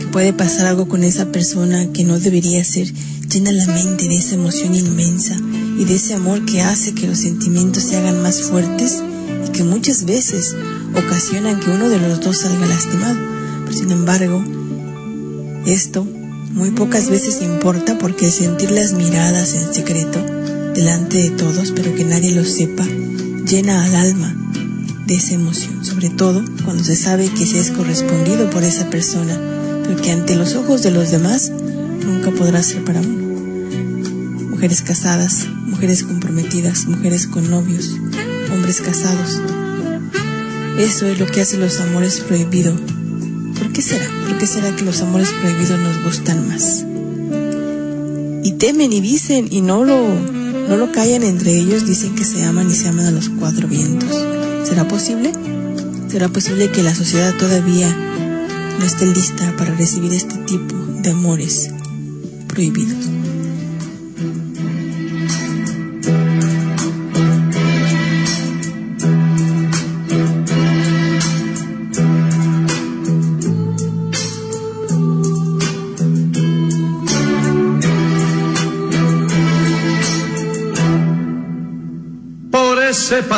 [0.00, 2.92] que puede pasar algo con esa persona que no debería ser,
[3.28, 5.36] llena la mente de esa emoción inmensa
[5.78, 9.04] y de ese amor que hace que los sentimientos se hagan más fuertes
[9.46, 10.56] y que muchas veces
[10.96, 13.16] ocasionan que uno de los dos salga lastimado.
[13.66, 14.42] Pero sin embargo,
[15.64, 16.04] esto
[16.56, 20.18] muy pocas veces importa porque sentir las miradas en secreto
[20.74, 22.84] delante de todos, pero que nadie lo sepa,
[23.46, 24.34] llena al alma
[25.06, 29.38] de esa emoción, sobre todo cuando se sabe que se es correspondido por esa persona,
[29.84, 34.48] pero que ante los ojos de los demás nunca podrá ser para uno.
[34.48, 37.96] Mujeres casadas, mujeres comprometidas, mujeres con novios,
[38.50, 39.42] hombres casados.
[40.78, 42.80] Eso es lo que hace los amores prohibidos.
[43.76, 44.10] ¿Por qué será?
[44.26, 46.86] ¿Por qué será que los amores prohibidos nos gustan más?
[48.42, 49.98] Y temen y dicen y no lo,
[50.66, 53.68] no lo callan entre ellos, dicen que se aman y se aman a los cuatro
[53.68, 54.16] vientos.
[54.66, 55.30] ¿Será posible?
[56.08, 57.94] ¿Será posible que la sociedad todavía
[58.78, 61.68] no esté lista para recibir este tipo de amores
[62.48, 63.10] prohibidos?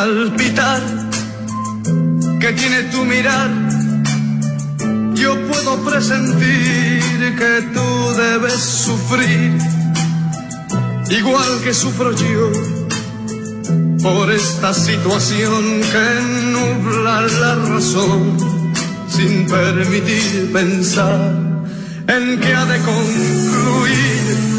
[0.09, 0.81] Palpitar
[2.39, 3.51] que tiene tu mirar,
[5.13, 9.51] yo puedo presentir que tú debes sufrir,
[11.11, 12.51] igual que sufro yo,
[14.01, 16.07] por esta situación que
[16.55, 18.35] nubla la razón,
[19.09, 21.19] sin permitir pensar
[22.07, 24.58] en que ha de concluir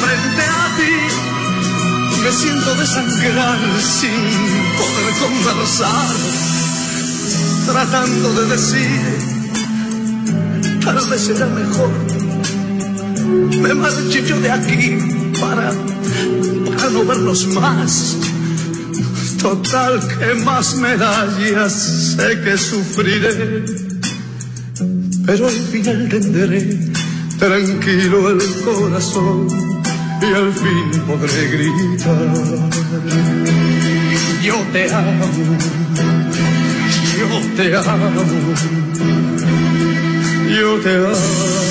[0.00, 0.96] Frente a ti,
[2.22, 4.20] me siento desangrar sin
[4.78, 6.16] poder conversar
[7.66, 8.88] tratando de decir,
[10.82, 11.90] tal vez será mejor,
[13.60, 14.98] me marche yo de aquí
[15.38, 15.70] para,
[16.64, 18.16] para no verlos más.
[19.42, 21.72] Total, que más medallas
[22.16, 23.64] sé que sufriré,
[25.26, 26.90] pero al final tendré
[27.38, 29.77] tranquilo el corazón
[30.20, 32.16] y al fin podré gritar.
[34.42, 35.28] Yo te amo
[37.18, 38.24] yo te amo,
[40.48, 41.67] yo te amo.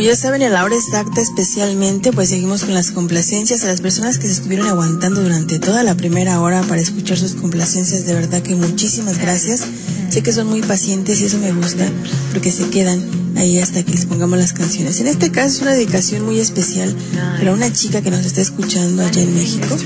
[0.00, 3.82] Como ya saben, a la hora exacta especialmente, pues seguimos con las complacencias a las
[3.82, 8.06] personas que se estuvieron aguantando durante toda la primera hora para escuchar sus complacencias.
[8.06, 9.66] De verdad que muchísimas gracias.
[10.08, 11.86] Sé que son muy pacientes y eso me gusta
[12.32, 13.04] porque se quedan
[13.36, 14.98] ahí hasta que les pongamos las canciones.
[15.00, 16.96] En este caso es una dedicación muy especial
[17.36, 19.76] para una chica que nos está escuchando allá en México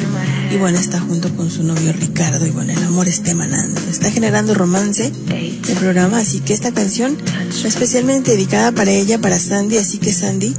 [0.55, 4.11] y bueno, está junto con su novio Ricardo y bueno, el amor está emanando, está
[4.13, 7.17] generando romance el programa, así que esta canción
[7.49, 10.55] es especialmente dedicada para ella, para Sandy, así que Sandy,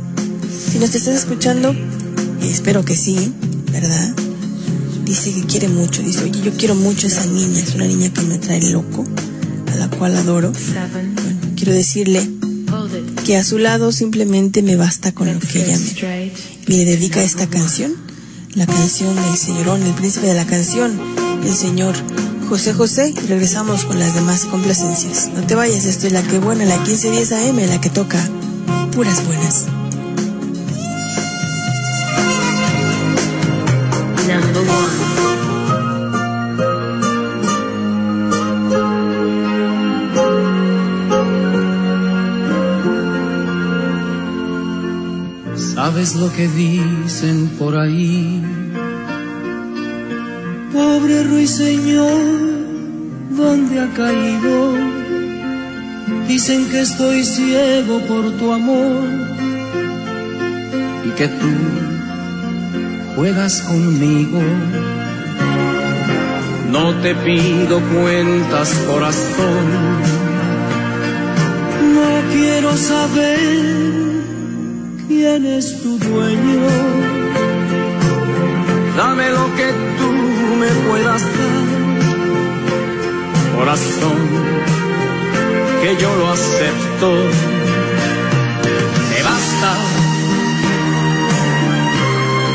[0.71, 1.73] si nos estás escuchando,
[2.41, 3.31] espero que sí,
[3.71, 4.13] ¿verdad?
[5.05, 8.11] Dice que quiere mucho, dice, oye, yo quiero mucho a esa niña, es una niña
[8.11, 9.05] que me trae loco,
[9.71, 10.51] a la cual adoro.
[10.51, 12.27] Bueno, quiero decirle
[13.25, 16.31] que a su lado simplemente me basta con lo que ella me,
[16.67, 18.04] me le dedica esta canción,
[18.55, 20.97] la canción del señorón, el príncipe de la canción,
[21.43, 21.95] el señor
[22.47, 25.29] José José, regresamos con las demás complacencias.
[25.35, 28.19] No te vayas, esto es la que buena, la 1510 AM, la que toca
[28.93, 29.65] puras buenas.
[45.95, 48.43] ¿Sabes lo que dicen por ahí?
[50.73, 52.21] Pobre ruiseñor,
[53.29, 54.73] ¿dónde ha caído?
[56.27, 59.07] Dicen que estoy ciego por tu amor
[61.05, 61.53] y que tú
[63.15, 64.41] juegas conmigo.
[66.73, 69.65] No te pido cuentas, corazón.
[71.95, 74.14] No quiero saber
[75.15, 76.67] quién es tu dueño.
[78.97, 80.09] Dame lo que tú
[80.61, 81.67] me puedas dar,
[83.55, 84.19] corazón,
[85.81, 87.09] que yo lo acepto.
[89.11, 89.71] Me basta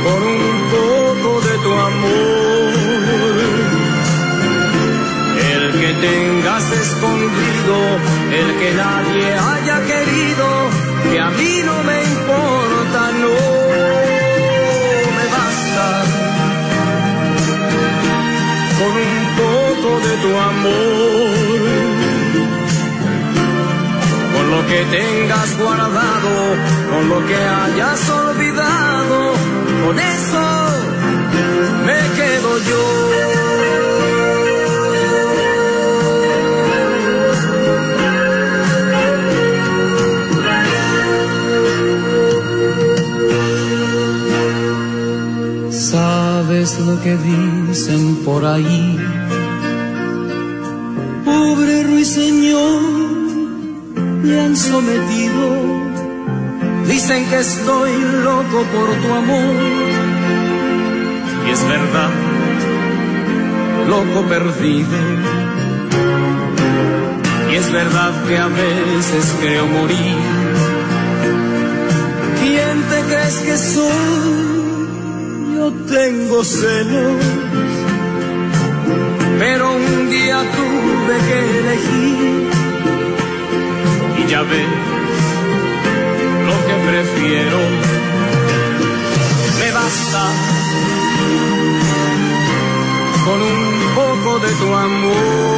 [0.05, 2.73] por un poco de tu amor,
[5.53, 7.77] el que tengas escondido,
[8.41, 10.47] el que nadie haya querido,
[11.11, 11.50] que a mí
[18.81, 21.31] con un poco de tu amor,
[24.35, 26.33] con lo que tengas guardado,
[26.91, 29.33] con lo que hayas olvidado,
[29.85, 30.45] con eso
[31.87, 34.20] me quedo yo.
[46.81, 48.99] Lo que dicen por ahí.
[52.05, 52.83] Señor
[54.23, 55.45] me han sometido.
[56.89, 57.93] Dicen que estoy
[58.25, 59.55] loco por tu amor.
[61.47, 62.11] Y es verdad,
[63.89, 64.99] loco perdido.
[67.53, 70.17] Y es verdad que a veces creo morir.
[72.41, 74.40] ¿Quién te crees que soy?
[75.91, 77.25] Tengo celos.
[79.41, 82.51] Pero un día tuve que elegir.
[84.19, 84.69] Y ya ves
[86.47, 87.59] lo que prefiero.
[89.59, 90.23] Me basta
[93.25, 95.51] con un poco de tu amor.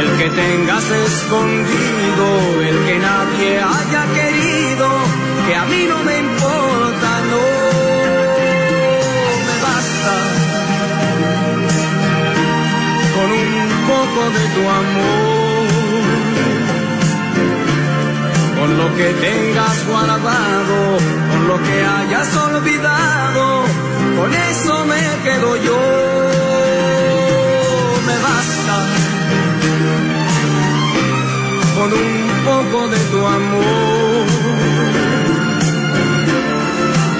[0.00, 2.26] El que tengas escondido,
[2.68, 4.88] el que nadie haya querido,
[5.46, 6.15] que a mí no me
[13.86, 15.66] poco de tu amor,
[18.58, 20.78] con lo que tengas guardado,
[21.30, 23.62] con lo que hayas olvidado,
[24.18, 25.82] con eso me quedo yo,
[28.08, 28.76] me basta
[31.76, 32.14] con un
[32.44, 34.26] poco de tu amor.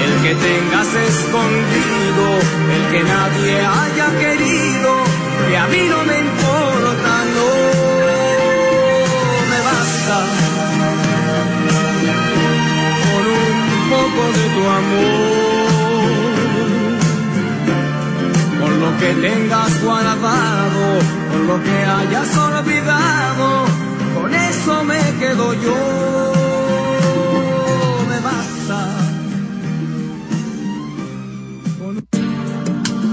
[0.05, 2.27] El que tengas escondido,
[2.77, 4.91] el que nadie haya querido,
[5.49, 6.06] que a mí no
[14.57, 16.17] tu amor,
[18.61, 20.85] con lo que tengas guardado,
[21.31, 23.67] con lo que hayas olvidado,
[24.15, 25.79] con eso me quedo yo,
[28.09, 28.79] me basta.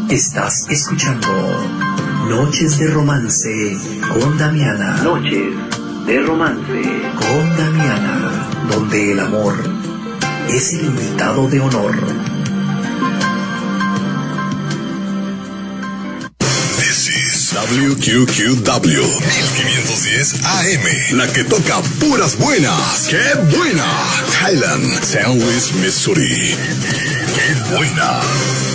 [0.09, 1.27] Estás escuchando
[2.29, 3.77] Noches de Romance
[4.13, 5.01] con Damiana.
[5.03, 5.53] Noches
[6.05, 6.81] de romance.
[7.17, 9.72] Con Damiana, donde el amor
[10.49, 11.95] es el invitado de honor.
[16.77, 23.07] This is WQQW 1510 AM, la que toca puras buenas.
[23.09, 23.85] ¡Qué buena!
[24.41, 26.55] Highland, San Luis, Missouri.
[27.35, 28.72] ¡Qué buena!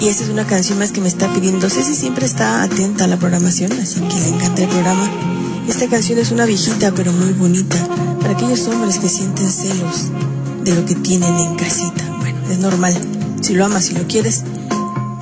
[0.00, 1.68] y esta es una canción más que me está pidiendo.
[1.68, 5.37] Ceci siempre está atenta a la programación, así que le encanta el programa.
[5.68, 7.76] Esta canción es una viejita pero muy bonita
[8.20, 10.10] para aquellos hombres que sienten celos
[10.64, 12.04] de lo que tienen en casita.
[12.20, 12.94] Bueno, es normal.
[13.42, 14.44] Si lo amas y lo quieres,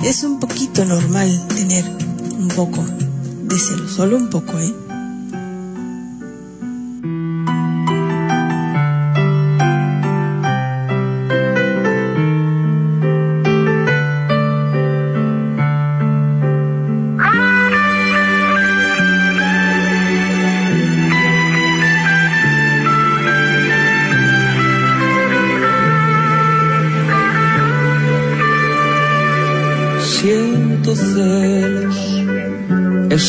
[0.03, 1.83] es un poquito normal tener
[2.39, 2.83] un poco
[3.43, 4.73] de celos, solo un poco, ¿eh?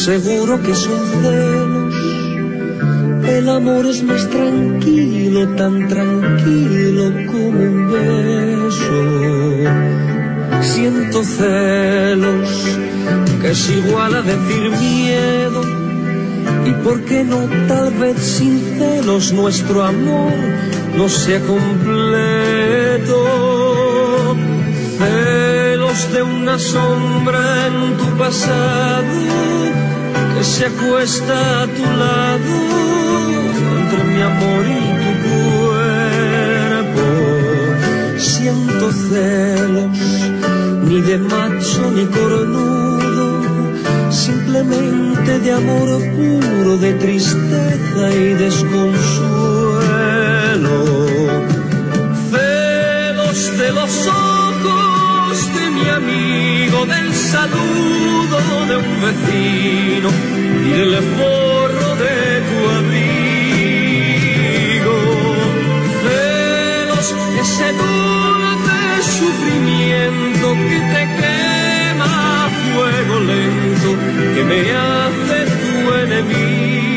[0.09, 1.95] Seguro que son celos.
[3.37, 9.01] El amor es más tranquilo, tan tranquilo como un beso.
[10.63, 12.49] Siento celos,
[13.41, 15.61] que es igual a decir miedo.
[16.65, 20.33] Y por qué no, tal vez sin celos, nuestro amor
[20.97, 23.19] no sea completo.
[24.99, 29.78] Celos de una sombra en tu pasado
[30.43, 32.55] se acuesta a tu lado
[33.79, 37.05] entre mi amor y tu cuerpo.
[38.19, 39.99] Siento celos,
[40.85, 43.43] ni de macho ni cornudo,
[44.11, 49.59] simplemente de amor puro, de tristeza y desconsuelo.
[52.31, 54.38] Celos de los ojos
[55.91, 58.37] amigo, del saludo
[58.69, 60.09] de un vecino
[60.65, 62.17] y del forro de
[62.49, 63.09] tu abrigo.
[66.03, 67.09] Celos,
[67.41, 68.79] ese dulce
[69.19, 72.09] sufrimiento que te quema
[72.45, 73.91] a fuego lento,
[74.35, 76.88] que me hace tu enemigo.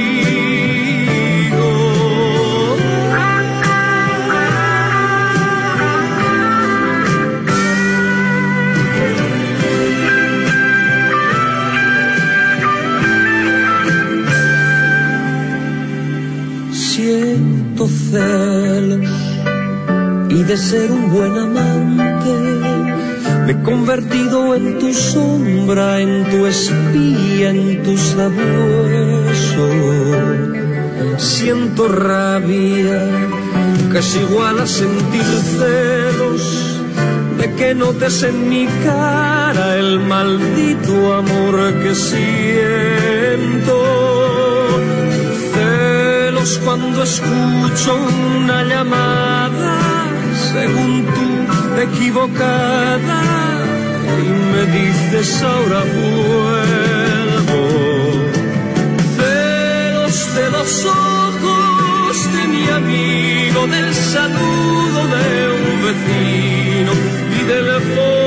[20.52, 22.34] De ser un buen amante
[23.45, 29.68] me he convertido en tu sombra, en tu espía, en tu sabueso.
[31.16, 32.99] Siento rabia,
[33.93, 35.24] que es igual a sentir
[35.58, 36.43] celos
[37.39, 43.78] de que notes en mi cara el maldito amor que siento.
[45.54, 47.95] Celos cuando escucho
[48.36, 49.80] una llamada,
[50.54, 51.30] según tú
[51.82, 53.22] equivocada,
[54.20, 57.62] y me dices ahora vuelvo.
[59.18, 65.30] Celos de los ojos de mi amigo, del saludo de
[65.60, 66.91] un vecino
[67.39, 68.20] y del forro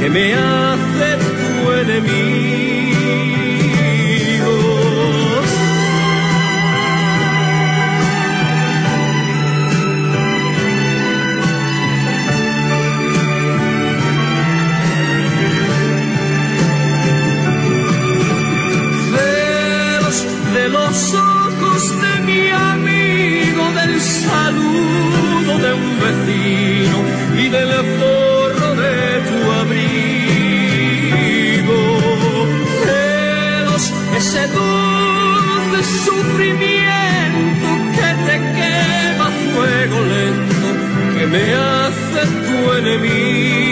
[0.00, 2.10] que me hace tu enemigo.
[19.12, 20.18] Celos
[20.54, 26.98] de los ojos de mi amigo, del saludo de un vecino
[27.36, 27.70] y del
[34.36, 40.68] ese sufrimiento que te quema fuego lento,
[41.18, 43.69] que me hace tu enemigo.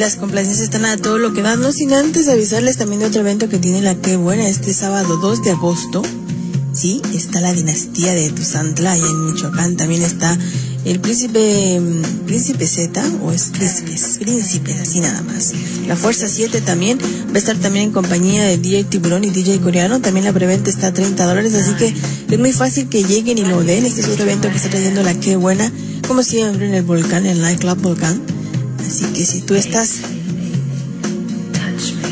[0.00, 3.20] Las complacencias están a todo lo que dan, no sin antes avisarles también de otro
[3.20, 6.02] evento que tiene la que buena este sábado 2 de agosto.
[6.72, 10.38] Sí, está la dinastía de Tuzantla allá en Michoacán, también está
[10.86, 15.52] el príncipe, mm, príncipe Z, o es príncipes, príncipe, así nada más.
[15.86, 19.60] La Fuerza 7 también va a estar también en compañía de DJ Tiburón y DJ
[19.60, 21.94] Coreano, también la preventa está a 30 dólares, así que
[22.32, 23.84] es muy fácil que lleguen y lo den.
[23.84, 25.70] Este es otro evento que está trayendo la que buena,
[26.08, 28.29] como siempre en el volcán, en el nightclub volcán.
[28.86, 30.00] Así que si tú estás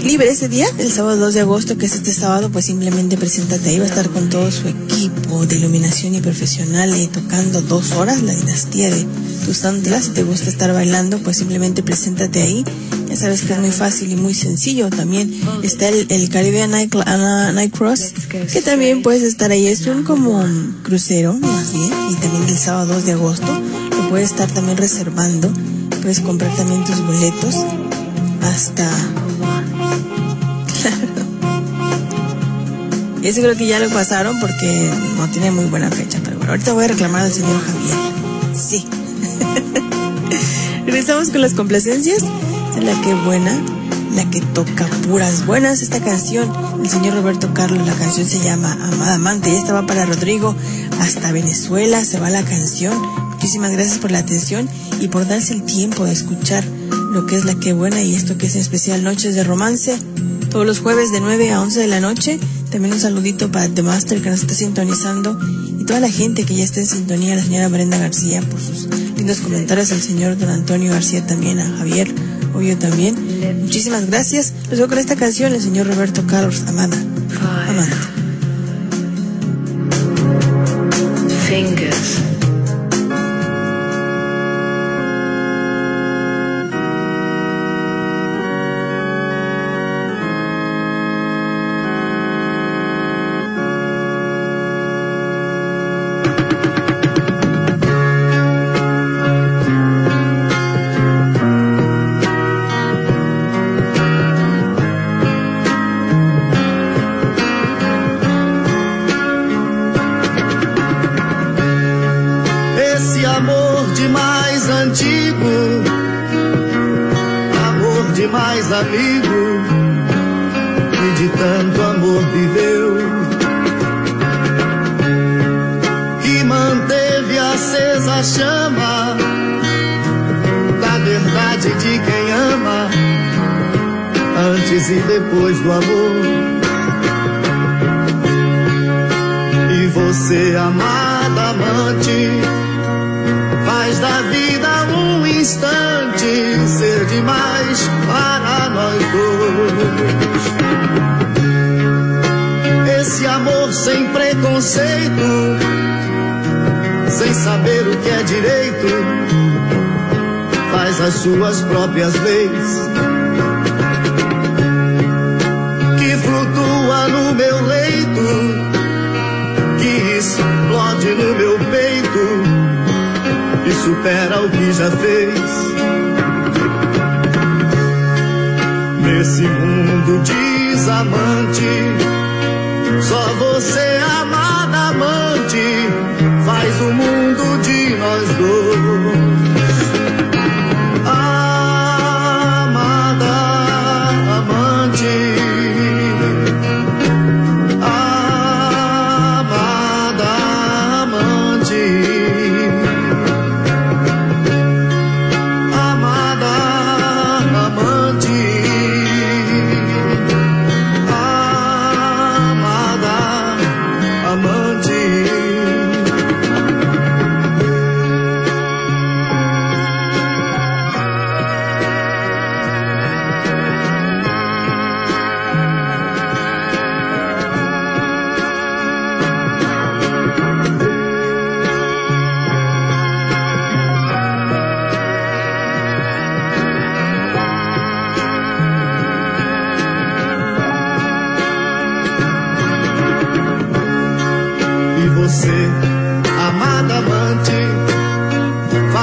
[0.04, 3.68] libre ese día, el sábado 2 de agosto, que es este sábado, pues simplemente preséntate
[3.68, 8.22] ahí, va a estar con todo su equipo de iluminación y profesional tocando dos horas
[8.22, 9.06] la dinastía de
[9.44, 10.06] tus tantlas.
[10.06, 12.64] Si te gusta estar bailando, pues simplemente preséntate ahí.
[13.08, 14.88] Ya sabes que es muy fácil y muy sencillo.
[14.90, 15.30] También
[15.62, 19.66] está el, el Caribbean Night, ah, Night Cross, que también puedes estar ahí.
[19.66, 23.60] Es un como um, crucero, más bien, y también el sábado 2 de agosto
[23.90, 25.52] lo puedes estar también reservando.
[26.08, 27.54] Puedes comprar también tus boletos
[28.40, 28.82] hasta
[33.22, 36.18] Ese creo que ya lo pasaron porque no tiene muy buena fecha.
[36.24, 37.98] Pero bueno, ahorita voy a reclamar al señor Javier.
[38.54, 38.86] Sí.
[40.86, 42.22] Regresamos con las complacencias.
[42.22, 43.52] la que buena,
[44.14, 45.82] la que toca puras buenas.
[45.82, 46.50] Esta canción,
[46.82, 49.52] el señor Roberto Carlos, la canción se llama Amada Amante.
[49.52, 50.56] Ya estaba para Rodrigo,
[51.02, 53.27] hasta Venezuela se va la canción.
[53.48, 54.68] Muchísimas gracias por la atención
[55.00, 56.62] y por darse el tiempo de escuchar
[57.14, 59.98] lo que es la que buena y esto que es en especial Noches de Romance.
[60.50, 62.38] Todos los jueves de 9 a 11 de la noche.
[62.70, 65.38] También un saludito para The Master que nos está sintonizando
[65.80, 68.86] y toda la gente que ya está en sintonía, la señora Brenda García por sus
[69.16, 72.14] lindos comentarios, al señor Don Antonio García también, a Javier,
[72.54, 73.16] obvio también.
[73.62, 74.52] Muchísimas gracias.
[74.68, 76.98] Les voy con esta canción, el señor Roberto Carlos Amada.
[77.66, 78.17] Amanda.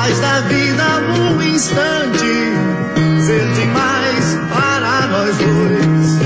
[0.05, 0.83] Faz da vida
[1.17, 2.53] um instante
[3.25, 6.24] ser demais para nós dois.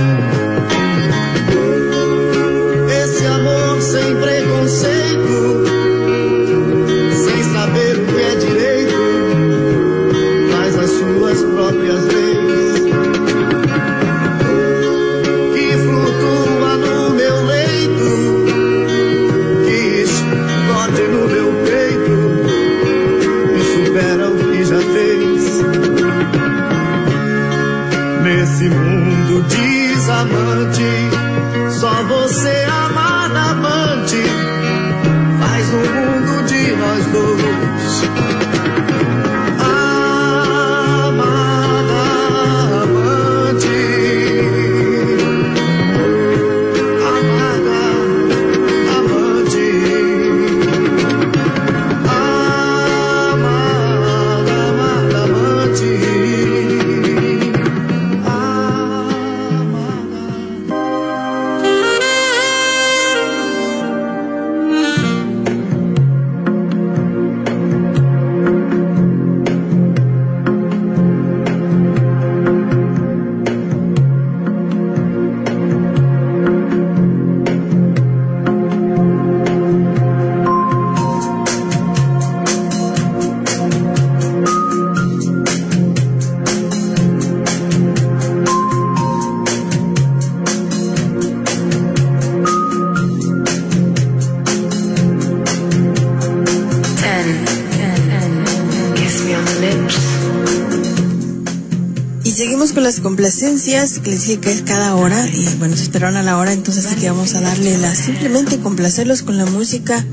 [104.38, 107.34] Que es cada hora, y bueno, se esperaron a la hora, entonces así que vamos
[107.34, 110.06] a darle la, simplemente complacerlos con la música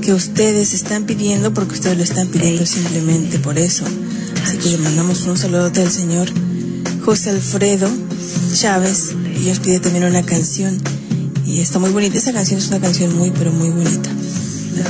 [0.00, 3.84] que ustedes están pidiendo, porque ustedes lo están pidiendo simplemente por eso.
[4.44, 6.28] Así que le mandamos un saludo del señor
[7.04, 7.90] José Alfredo
[8.54, 9.14] Chávez,
[9.44, 10.78] y os pide también una canción,
[11.44, 14.10] y está muy bonita, esa canción es una canción muy, pero muy bonita.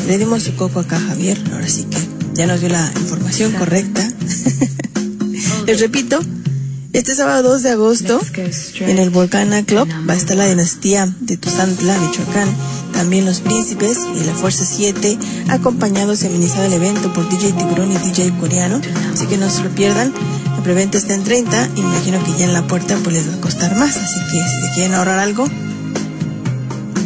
[0.07, 1.99] Le dimos su coco acá a Javier, ahora sí que
[2.35, 4.09] ya nos dio la información correcta.
[5.67, 6.21] Les repito,
[7.09, 8.21] este sábado 2 de agosto
[8.81, 12.55] en el Volcana Club va a estar la dinastía de Tuzantla, Michoacán,
[12.93, 15.19] también los príncipes y la Fuerza 7,
[15.49, 18.83] acompañados y amenizado el evento por DJ Tiburón y DJ Coreano,
[19.15, 20.13] así que no se lo pierdan.
[20.55, 23.27] La preventa está en 30 y me imagino que ya en la puerta pues les
[23.27, 25.49] va a costar más, así que si le quieren ahorrar algo,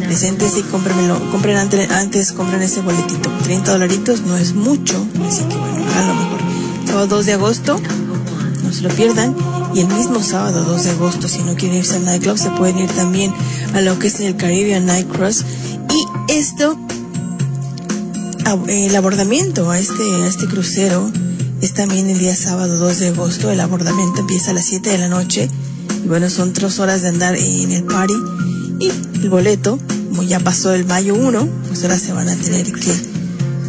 [0.04, 3.30] presentes y cómprenmelo, compren antes, antes compren ese boletito.
[3.44, 6.40] 30 dolaritos no es mucho, así que bueno, hagan lo mejor.
[6.86, 7.80] Sábado 2 de agosto,
[8.64, 9.61] no se lo pierdan.
[9.74, 12.78] Y el mismo sábado 2 de agosto, si no quieren irse al nightclub, se pueden
[12.78, 13.32] ir también
[13.74, 15.44] a lo que es el Caribbean Night Cross.
[16.28, 16.78] Y esto,
[18.68, 21.10] el abordamiento a este, a este crucero
[21.62, 23.50] es también el día sábado 2 de agosto.
[23.50, 25.48] El abordamiento empieza a las 7 de la noche.
[26.04, 28.14] Y bueno, son tres horas de andar en el party.
[28.78, 28.90] Y
[29.22, 29.78] el boleto,
[30.10, 33.11] como ya pasó el mayo 1, pues ahora se van a tener que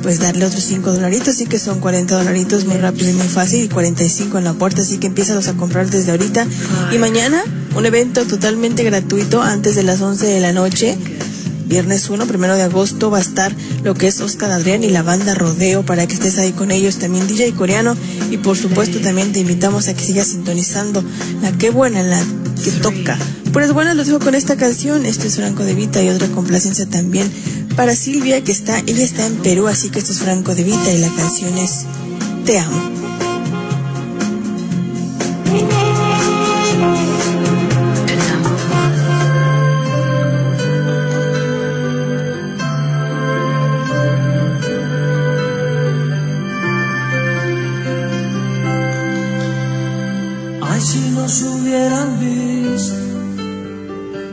[0.03, 3.63] pues darle otros 5 dolaritos, así que son 40 dolaritos muy rápido y muy fácil
[3.63, 6.45] y 45 en la puerta, así que empiezas a comprar desde ahorita.
[6.91, 7.41] Y mañana
[7.75, 10.97] un evento totalmente gratuito antes de las 11 de la noche.
[11.65, 15.01] Viernes 1, primero de agosto, va a estar lo que es Oscar Adrián y la
[15.01, 17.95] banda Rodeo para que estés ahí con ellos, también DJ coreano.
[18.29, 21.03] Y por supuesto también te invitamos a que sigas sintonizando
[21.41, 22.21] la que buena, la
[22.63, 23.17] que toca.
[23.53, 25.05] Pues bueno, los dejo con esta canción.
[25.05, 27.31] Esto es Franco de Vita y otra complacencia también
[27.75, 30.91] para Silvia, que está, ella está en Perú, así que esto es Franco de Vita
[30.91, 31.85] y la canción es
[32.45, 32.92] Te amo.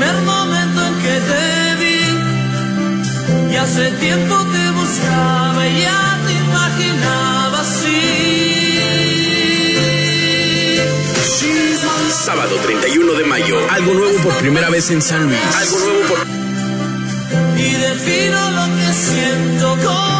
[0.00, 1.44] primer momento en que te
[1.80, 2.00] vi
[3.52, 8.00] y hace tiempo te buscaba y ya te imaginaba así
[12.24, 15.40] Sábado 31 de mayo, algo nuevo por primera vez en San Luis.
[15.56, 16.18] Algo nuevo por
[17.58, 20.19] y defino lo que siento con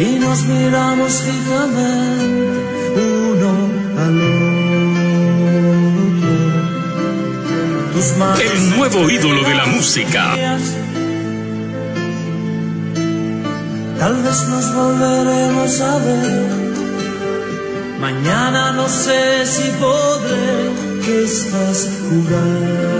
[0.00, 2.60] y nos miramos fijamente
[2.96, 3.52] uno
[3.98, 4.70] al otro.
[7.92, 10.36] Tus manos El nuevo ídolo de la música.
[13.98, 16.70] Tal vez nos volveremos a ver.
[18.00, 20.70] Mañana no sé si podré
[21.04, 22.99] que estás jugando.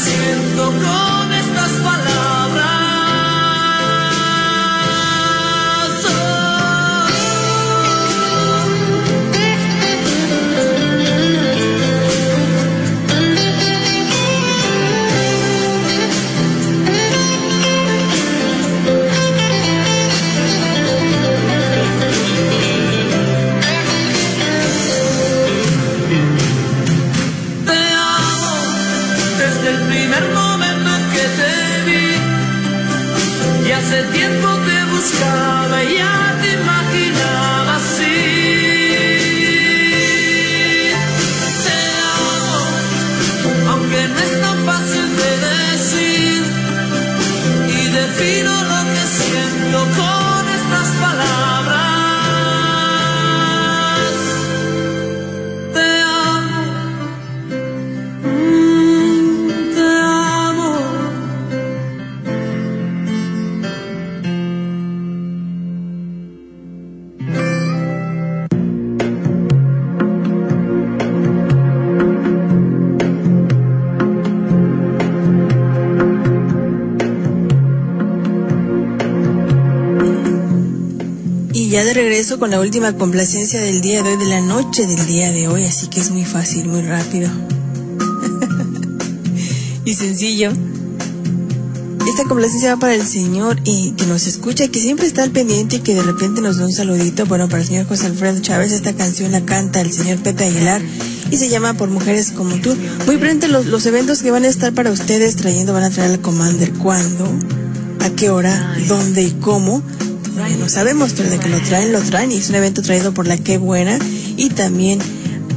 [0.00, 1.19] siento con
[82.30, 85.48] regreso con la última complacencia del día de hoy, de la noche del día de
[85.48, 87.28] hoy, así que es muy fácil, muy rápido.
[89.84, 90.52] y sencillo.
[92.08, 95.76] Esta complacencia va para el señor y que nos escucha, que siempre está al pendiente
[95.76, 97.26] y que de repente nos da un saludito.
[97.26, 100.82] Bueno, para el señor José Alfredo Chávez, esta canción la canta el señor Pepe Aguilar
[101.32, 102.76] y se llama Por Mujeres como tú.
[103.06, 106.12] Muy pronto los, los eventos que van a estar para ustedes trayendo, van a traer
[106.12, 107.26] al Commander cuándo,
[108.00, 109.82] a qué hora, dónde y cómo.
[110.58, 112.32] No sabemos, pero de que lo traen, lo traen.
[112.32, 113.98] Y es un evento traído por la Qué Buena
[114.36, 114.98] y también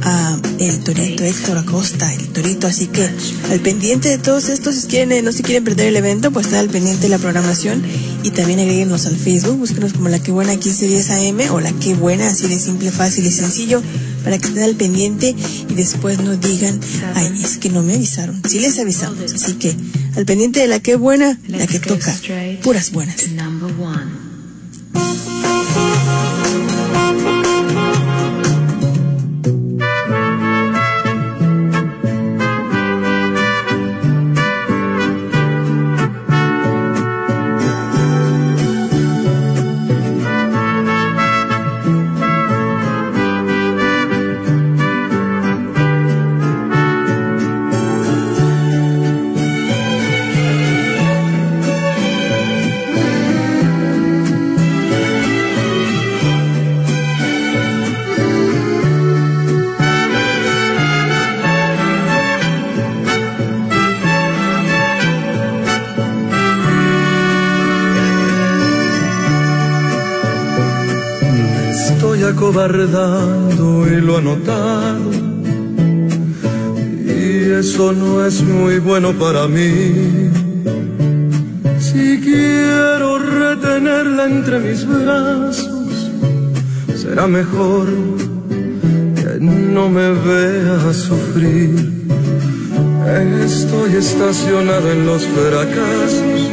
[0.02, 2.66] a el Torito Héctor Acosta, el Torito.
[2.66, 3.08] Así que
[3.50, 6.46] al pendiente de todos estos, si quieren, eh, no se quieren perder el evento, pues
[6.46, 7.82] están al pendiente de la programación.
[8.22, 11.94] Y también agréguenos al Facebook, búsquenos como la Qué Buena 1510 AM o la Qué
[11.94, 13.82] Buena, así de simple, fácil y sencillo,
[14.22, 15.34] para que estén al pendiente
[15.68, 16.80] y después no digan,
[17.14, 18.40] ay, es que no me avisaron.
[18.48, 19.74] Sí les avisamos, así que
[20.16, 22.14] al pendiente de la Qué Buena, la que toca,
[22.62, 23.16] puras buenas.
[72.64, 75.10] Acobardando y lo anotado.
[77.06, 80.30] Y eso no es muy bueno para mí.
[81.78, 86.10] Si quiero retenerla entre mis brazos,
[86.96, 87.86] será mejor
[89.16, 91.94] que no me vea sufrir.
[93.44, 96.50] Estoy estacionado en los fracasos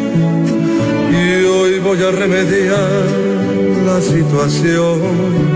[1.10, 3.06] y hoy voy a remediar
[3.86, 5.51] la situación.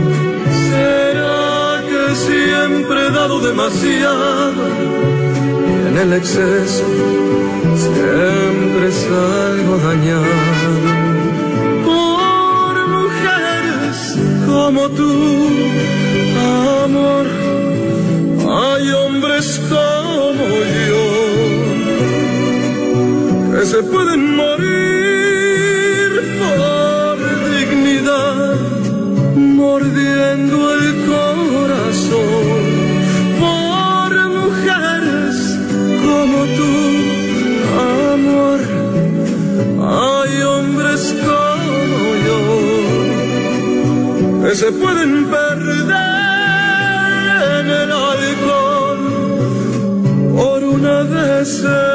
[3.05, 4.63] He dado demasiado
[5.69, 6.85] y en el exceso
[7.75, 10.35] siempre salgo dañado?
[11.89, 13.97] Por mujeres
[14.47, 15.13] como tú,
[16.83, 17.25] amor,
[18.61, 20.45] hay hombres como
[20.89, 21.05] yo
[23.51, 24.74] que se pueden morir
[44.65, 45.91] se pueden perder
[47.59, 48.97] en el alcohol
[50.35, 51.94] por una decepción.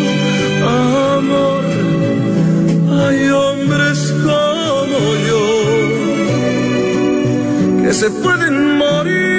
[7.91, 9.30] que se pueden morir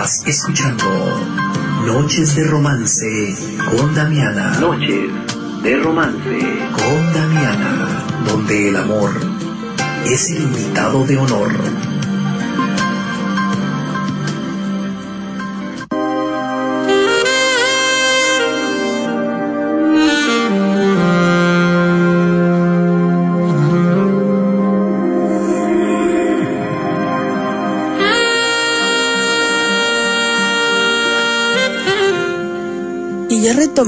[0.00, 0.84] Estás escuchando
[1.84, 3.36] Noches de Romance
[3.70, 4.58] con Damiana.
[4.58, 5.10] Noches
[5.62, 6.38] de romance.
[6.72, 9.10] Con Damiana, donde el amor
[10.06, 11.52] es el invitado de honor.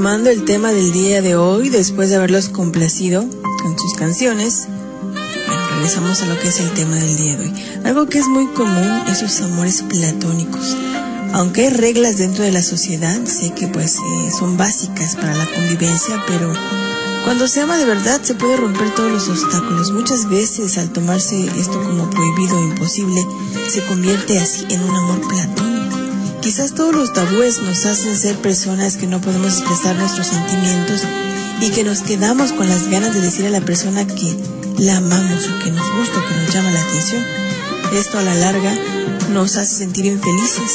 [0.03, 3.25] Retomando el tema del día de hoy, después de haberlos complacido
[3.63, 7.55] con sus canciones, bueno, regresamos a lo que es el tema del día de hoy.
[7.85, 10.77] Algo que es muy común es sus amores platónicos.
[11.35, 15.47] Aunque hay reglas dentro de la sociedad, sé que pues eh, son básicas para la
[15.47, 16.53] convivencia, pero
[17.23, 19.93] cuando se ama de verdad se puede romper todos los obstáculos.
[19.93, 23.25] Muchas veces al tomarse esto como prohibido o imposible,
[23.69, 25.62] se convierte así en un amor platónico.
[26.43, 31.03] Quizás todos los tabúes nos hacen ser personas que no podemos expresar nuestros sentimientos
[31.61, 34.37] y que nos quedamos con las ganas de decir a la persona que
[34.77, 37.25] la amamos o que nos gusta o que nos llama la atención.
[37.93, 38.77] Esto a la larga
[39.33, 40.73] nos hace sentir infelices.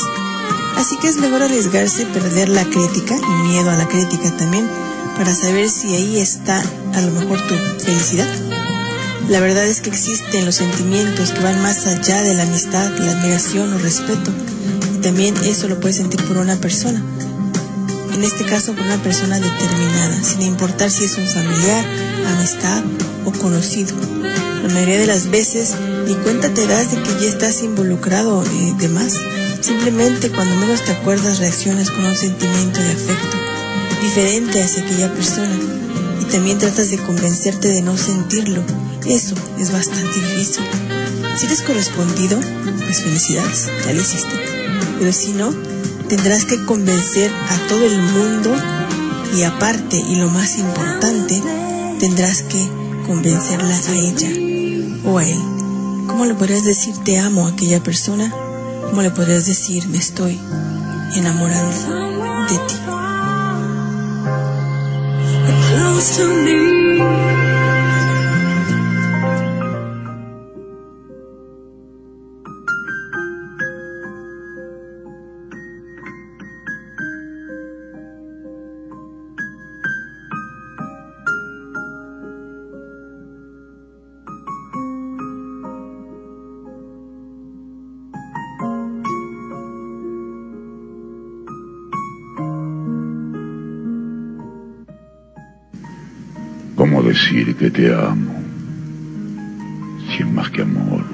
[0.78, 4.70] Así que es mejor arriesgarse, perder la crítica y miedo a la crítica también
[5.18, 6.64] para saber si ahí está
[6.94, 8.28] a lo mejor tu felicidad.
[9.28, 13.12] La verdad es que existen los sentimientos que van más allá de la amistad, la
[13.12, 14.32] admiración o respeto.
[15.08, 17.02] Y también eso lo puedes sentir por una persona.
[18.14, 21.86] En este caso por una persona determinada, sin importar si es un familiar,
[22.36, 22.84] amistad
[23.24, 23.96] o conocido.
[24.64, 25.76] La mayoría de las veces
[26.06, 29.14] ni cuenta te das de que ya estás involucrado eh, de más.
[29.62, 33.38] Simplemente cuando menos te acuerdas reaccionas con un sentimiento de afecto
[34.02, 35.56] diferente hacia aquella persona
[36.22, 38.62] y también tratas de convencerte de no sentirlo.
[39.06, 40.66] Eso es bastante difícil.
[41.38, 42.38] Si eres correspondido,
[42.84, 44.57] pues felicidades, ya lo hiciste.
[45.00, 45.54] Pero si no,
[46.08, 48.56] tendrás que convencer a todo el mundo
[49.36, 51.42] y aparte, y lo más importante,
[52.00, 52.68] tendrás que
[53.06, 54.30] convencerla a ella
[55.06, 55.40] o a él.
[56.08, 58.34] ¿Cómo le podrías decir te amo a aquella persona?
[58.90, 60.40] ¿Cómo le podrías decir me estoy
[61.16, 62.76] enamorando de ti?
[97.78, 98.34] Te amo?
[100.10, 101.06] Si es más que amor,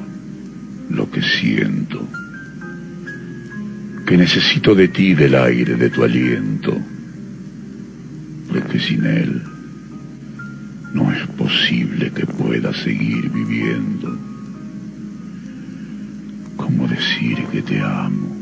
[0.89, 2.07] lo que siento.
[4.05, 6.73] Que necesito de ti, del aire, de tu aliento.
[8.49, 9.41] Porque sin él
[10.93, 14.17] no es posible que pueda seguir viviendo.
[16.55, 18.37] ¿Cómo decir que te amo?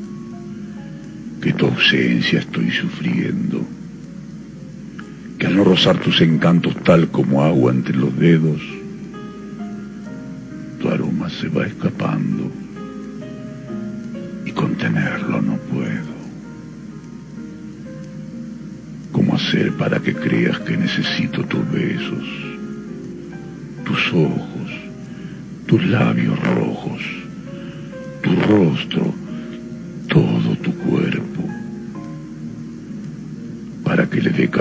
[1.41, 3.81] Que tu ausencia estoy sufriendo
[5.41, 8.61] que al no rozar tus encantos tal como agua entre los dedos,
[10.80, 12.51] tu aroma se va escapando
[14.45, 16.11] y contenerlo no puedo.
[19.11, 22.27] ¿Cómo hacer para que creas que necesito tus besos,
[23.84, 24.72] tus ojos,
[25.65, 27.01] tus labios rojos,
[28.22, 29.11] tu rostro,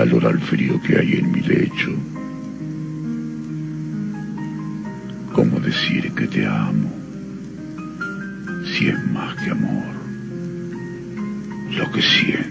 [0.01, 1.91] calor al frío que hay en mi lecho.
[5.31, 6.91] ¿Cómo decir que te amo
[8.65, 9.93] si es más que amor
[11.77, 12.50] lo que siento?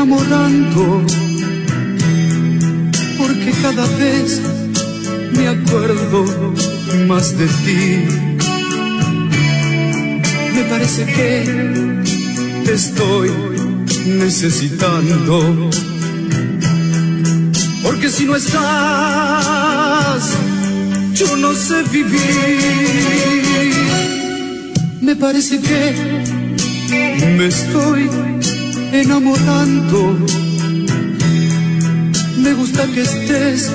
[0.00, 1.04] Enamorando
[3.18, 4.40] porque cada vez
[5.36, 6.24] me acuerdo
[7.06, 8.06] más de ti.
[10.54, 11.44] Me parece que
[12.64, 13.30] te estoy
[14.06, 15.68] necesitando.
[17.82, 20.22] Porque si no estás,
[21.12, 22.20] yo no sé vivir.
[25.02, 25.94] Me parece que
[27.36, 28.29] me estoy
[28.92, 30.16] enamorando.
[32.38, 33.70] Me gusta que estés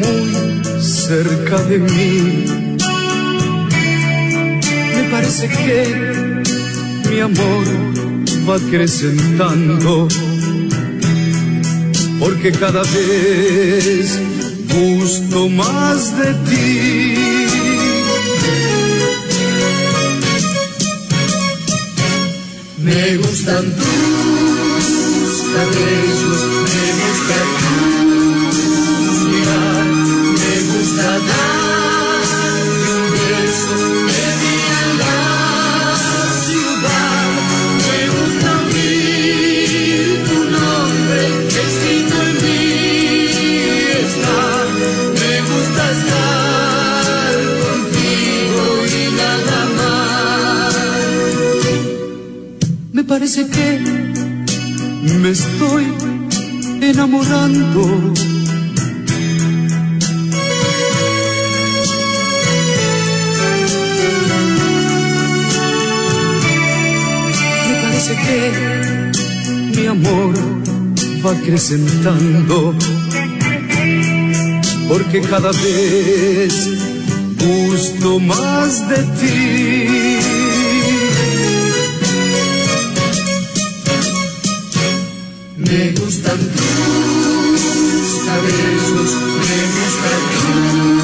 [0.00, 2.44] muy cerca de mí.
[4.94, 6.42] Me parece que
[7.10, 7.64] mi amor
[8.48, 10.08] va acrecentando,
[12.18, 14.18] porque cada vez
[14.68, 17.33] gusto más de ti.
[22.84, 27.63] Me gustan tus cabellos, me gusta
[53.04, 53.80] Me parece que
[55.20, 55.84] me estoy
[56.80, 58.14] enamorando.
[67.68, 70.34] Me parece que mi amor
[71.24, 72.74] va acrecentando.
[74.88, 76.54] Porque cada vez
[77.38, 80.23] gusto más de ti.
[85.74, 87.64] Me gustan tus
[88.24, 91.03] cabellos, me gusta tu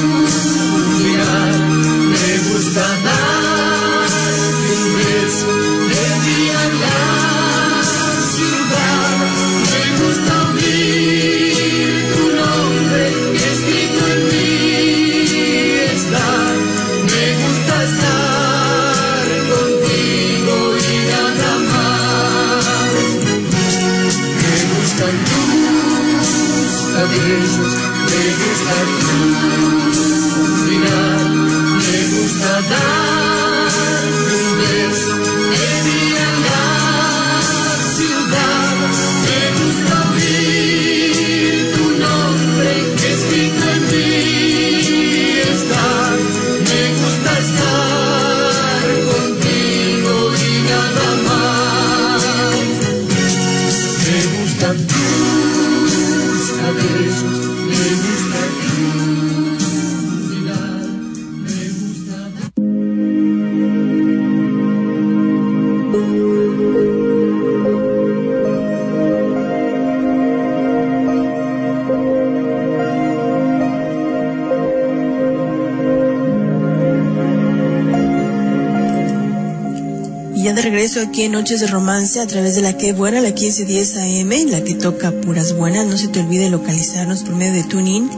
[81.01, 84.63] aquí en Noches de Romance a través de la que buena, la 1510 AM, la
[84.63, 85.87] que toca puras buenas.
[85.87, 88.09] No se te olvide localizarnos por medio de TuneIn.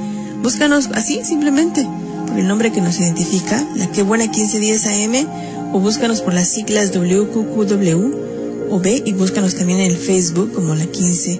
[0.41, 1.87] Búscanos así simplemente
[2.27, 5.27] por el nombre que nos identifica, la que buena 1510 AM,
[5.73, 10.75] o búscanos por las siglas WQQW o B y búscanos también en el Facebook como
[10.75, 11.39] la 15.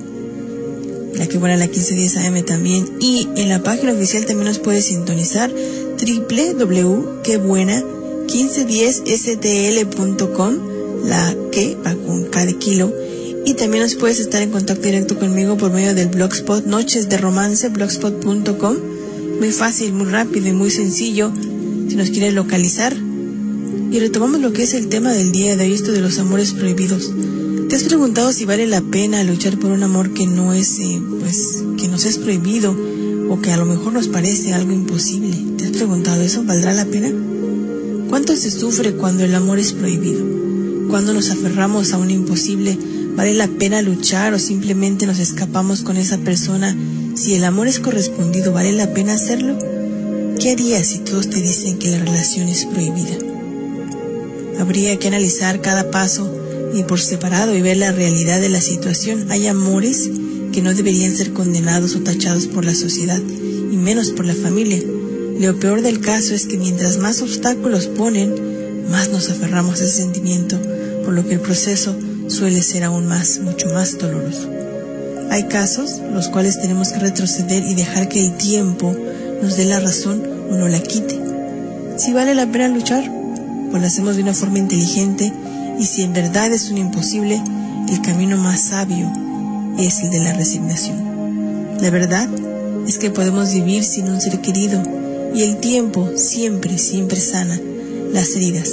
[1.16, 2.86] La que buena la 1510 AM también.
[3.00, 7.84] Y en la página oficial también nos puedes sintonizar www.quebuena
[8.28, 10.73] 1510stl.com,
[11.04, 12.94] la que va con cada kilo.
[13.46, 17.18] Y también nos puedes estar en contacto directo conmigo por medio del blogspot Noches de
[17.18, 18.78] Romance, blogspot.com.
[19.40, 21.32] Muy fácil, muy rápido y muy sencillo
[21.90, 22.96] si nos quieres localizar.
[23.92, 26.54] Y retomamos lo que es el tema del día de hoy, esto de los amores
[26.54, 27.12] prohibidos.
[27.70, 31.02] ¿Te has preguntado si vale la pena luchar por un amor que no es, eh,
[31.20, 32.76] pues, que nos es prohibido
[33.30, 35.38] o que a lo mejor nos parece algo imposible?
[35.58, 36.44] ¿Te has preguntado eso?
[36.44, 37.12] ¿Valdrá la pena?
[38.10, 40.53] ¿Cuánto se sufre cuando el amor es prohibido?
[40.94, 42.78] Cuando nos aferramos a un imposible,
[43.16, 46.78] ¿vale la pena luchar o simplemente nos escapamos con esa persona?
[47.16, 49.58] Si el amor es correspondido, ¿vale la pena hacerlo?
[50.40, 53.18] ¿Qué harías si todos te dicen que la relación es prohibida?
[54.60, 56.32] Habría que analizar cada paso
[56.76, 59.32] y por separado y ver la realidad de la situación.
[59.32, 60.12] Hay amores
[60.52, 64.80] que no deberían ser condenados o tachados por la sociedad y menos por la familia.
[65.40, 68.36] Lo peor del caso es que mientras más obstáculos ponen,
[68.92, 70.60] más nos aferramos a ese sentimiento,
[71.04, 71.96] por lo que el proceso
[72.28, 74.50] suele ser aún más, mucho más doloroso.
[75.30, 78.96] Hay casos los cuales tenemos que retroceder y dejar que el tiempo
[79.42, 81.20] nos dé la razón o no la quite.
[81.98, 83.04] Si vale la pena luchar,
[83.70, 85.34] pues lo hacemos de una forma inteligente
[85.80, 87.42] y si en verdad es un imposible,
[87.90, 89.12] el camino más sabio
[89.78, 91.78] es el de la resignación.
[91.82, 92.30] La verdad
[92.88, 94.82] es que podemos vivir sin un ser querido
[95.34, 97.60] y el tiempo siempre, siempre sana
[98.12, 98.70] las heridas.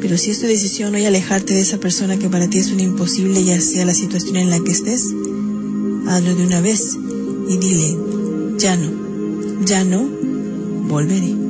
[0.00, 2.80] Pero si es tu decisión hoy alejarte de esa persona que para ti es un
[2.80, 5.06] imposible, ya sea la situación en la que estés,
[6.08, 6.96] hazlo de una vez
[7.48, 7.96] y dile,
[8.58, 8.90] ya no,
[9.64, 10.08] ya no,
[10.88, 11.49] volveré.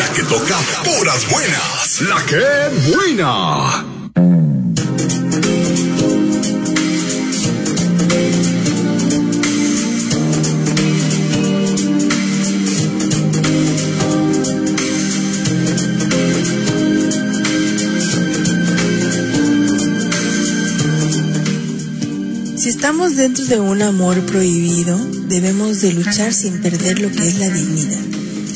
[0.00, 2.00] La que toca puras buenas.
[2.08, 2.42] La que
[2.90, 3.84] buena.
[22.56, 24.98] Si estamos dentro de un amor prohibido,
[25.28, 28.10] debemos de luchar sin perder lo que es la dignidad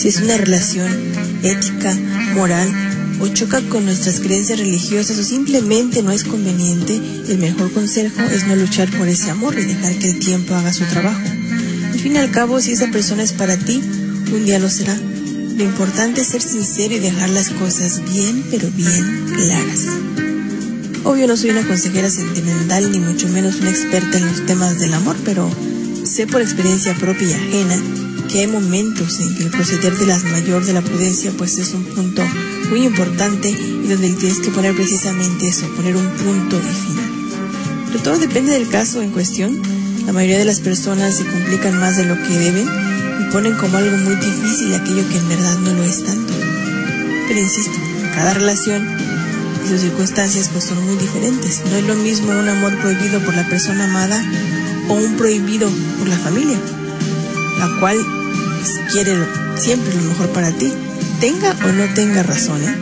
[0.05, 1.14] si es una relación
[1.47, 1.97] ética,
[2.35, 2.69] moral
[3.21, 8.47] o choca con nuestras creencias religiosas o simplemente no es conveniente, el mejor consejo es
[8.47, 11.23] no luchar por ese amor y dejar que el tiempo haga su trabajo.
[11.93, 13.81] Al fin y al cabo, si esa persona es para ti,
[14.33, 14.97] un día lo será.
[15.57, 19.87] Lo importante es ser sincero y dejar las cosas bien, pero bien claras.
[21.05, 24.95] Obvio no soy una consejera sentimental ni mucho menos una experta en los temas del
[24.95, 25.49] amor, pero
[26.05, 28.04] sé por experiencia propia y ajena
[28.35, 31.73] que hay momentos en que el proceder de las mayor de la prudencia pues es
[31.73, 32.21] un punto
[32.69, 37.11] muy importante y donde tienes que poner precisamente eso, poner un punto y final.
[37.87, 39.63] Pero todo depende del caso en cuestión.
[40.05, 42.67] La mayoría de las personas se complican más de lo que deben
[43.21, 46.33] y ponen como algo muy difícil aquello que en verdad no lo es tanto.
[47.29, 47.79] Pero insisto,
[48.17, 48.85] cada relación
[49.65, 51.63] y sus circunstancias pues son muy diferentes.
[51.71, 54.21] No es lo mismo un amor prohibido por la persona amada
[54.89, 55.71] o un prohibido
[56.01, 56.59] por la familia,
[57.61, 58.05] la cual
[58.91, 59.17] quiere
[59.57, 60.73] siempre lo mejor para ti,
[61.21, 62.63] tenga o no tenga razón.
[62.63, 62.75] ¿eh?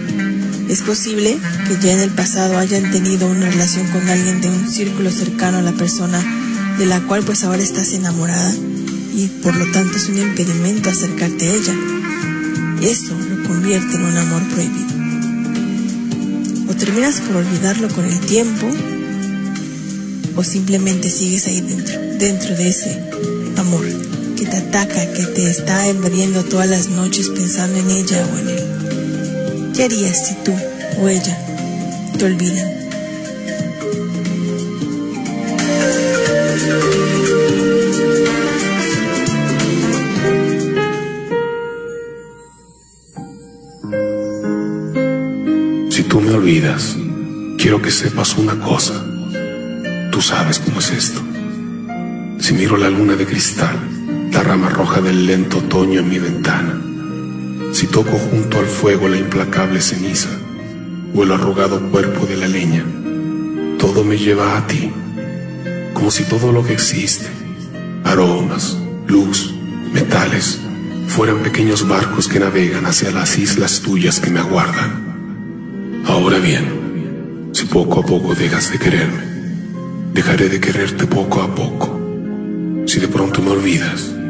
[0.68, 1.38] Es posible
[1.68, 5.58] que ya en el pasado hayan tenido una relación con alguien de un círculo cercano
[5.58, 6.22] a la persona
[6.78, 8.54] de la cual pues ahora estás enamorada
[9.14, 11.74] y por lo tanto es un impedimento acercarte a ella.
[12.82, 15.02] Eso lo convierte en un amor prohibido.
[16.68, 18.70] O terminas por olvidarlo con el tiempo
[20.34, 23.11] o simplemente sigues ahí dentro, dentro de ese
[24.72, 29.72] que te está invadiendo todas las noches pensando en ella o en él.
[29.74, 30.54] ¿Qué harías si tú
[30.98, 31.38] o ella
[32.18, 32.72] te olvidan?
[45.90, 46.96] Si tú me olvidas,
[47.58, 49.04] quiero que sepas una cosa.
[50.10, 51.20] Tú sabes cómo es esto.
[52.40, 54.01] Si miro la luna de cristal,
[54.32, 56.80] la rama roja del lento otoño en mi ventana,
[57.72, 60.30] si toco junto al fuego la implacable ceniza
[61.14, 62.82] o el arrugado cuerpo de la leña,
[63.78, 64.90] todo me lleva a ti,
[65.92, 67.26] como si todo lo que existe,
[68.04, 69.52] aromas, luz,
[69.92, 70.58] metales,
[71.08, 76.02] fueran pequeños barcos que navegan hacia las islas tuyas que me aguardan.
[76.06, 79.24] Ahora bien, si poco a poco dejas de quererme,
[80.14, 82.00] dejaré de quererte poco a poco.
[82.86, 84.21] Si de pronto me olvidas,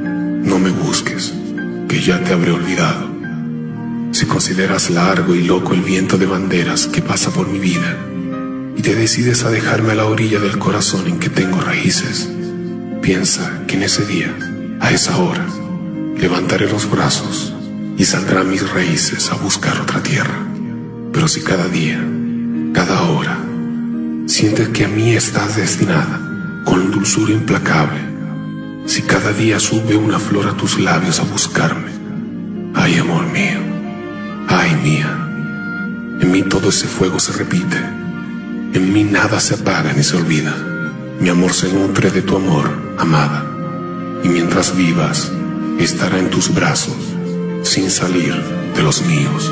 [0.42, 1.32] no me busques,
[1.88, 3.10] que ya te habré olvidado.
[4.12, 7.96] Si consideras largo y loco el viento de banderas que pasa por mi vida
[8.76, 12.30] y te decides a dejarme a la orilla del corazón en que tengo raíces,
[13.00, 14.34] piensa que en ese día,
[14.80, 15.46] a esa hora,
[16.16, 17.54] levantaré los brazos
[17.96, 20.46] y saldrán mis raíces a buscar otra tierra.
[21.12, 22.02] Pero si cada día,
[22.72, 23.38] cada hora,
[24.26, 26.20] sientes que a mí estás destinada
[26.64, 28.11] con dulzura implacable,
[28.86, 31.90] si cada día sube una flor a tus labios a buscarme,
[32.74, 33.60] ay amor mío,
[34.48, 35.28] ay mía,
[36.20, 37.76] en mí todo ese fuego se repite,
[38.74, 40.54] en mí nada se apaga ni se olvida,
[41.20, 43.46] mi amor se nutre de tu amor, amada,
[44.24, 45.32] y mientras vivas,
[45.78, 46.96] estará en tus brazos,
[47.62, 48.34] sin salir
[48.74, 49.50] de los míos.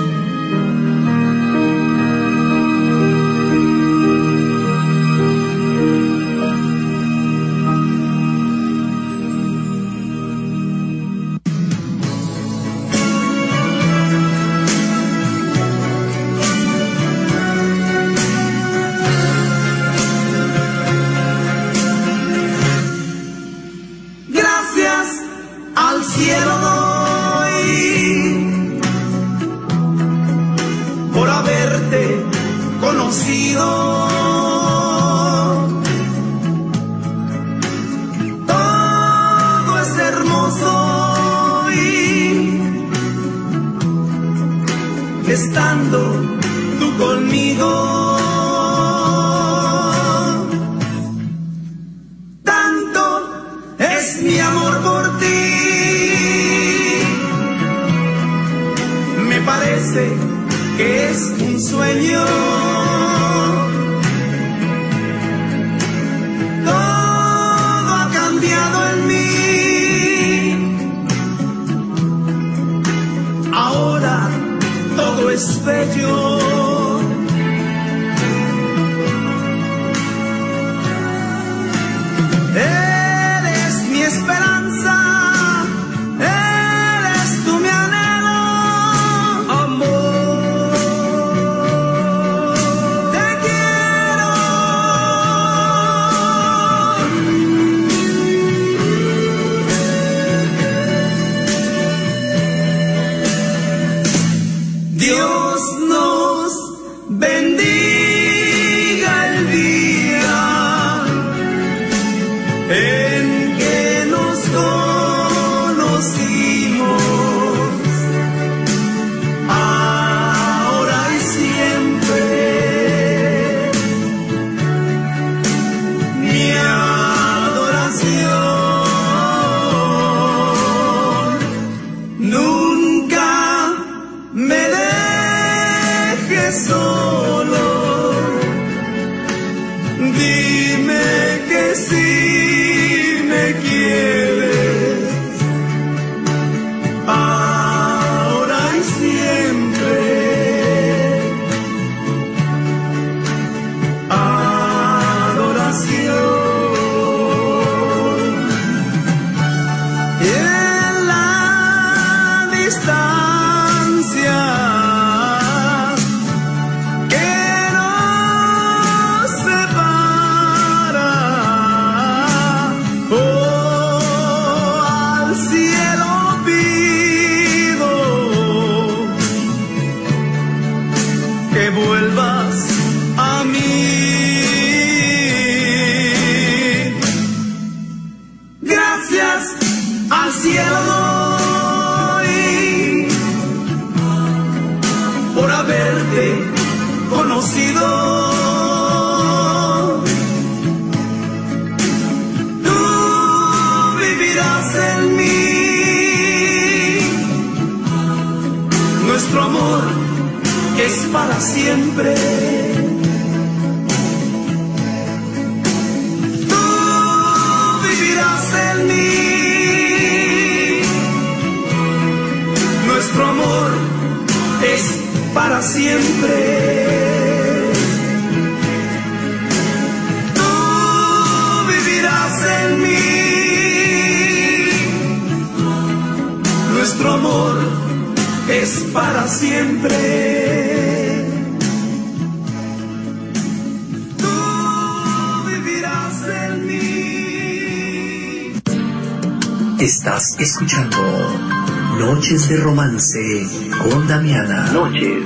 [253.12, 254.70] Romance con Damiana.
[254.72, 255.24] Noches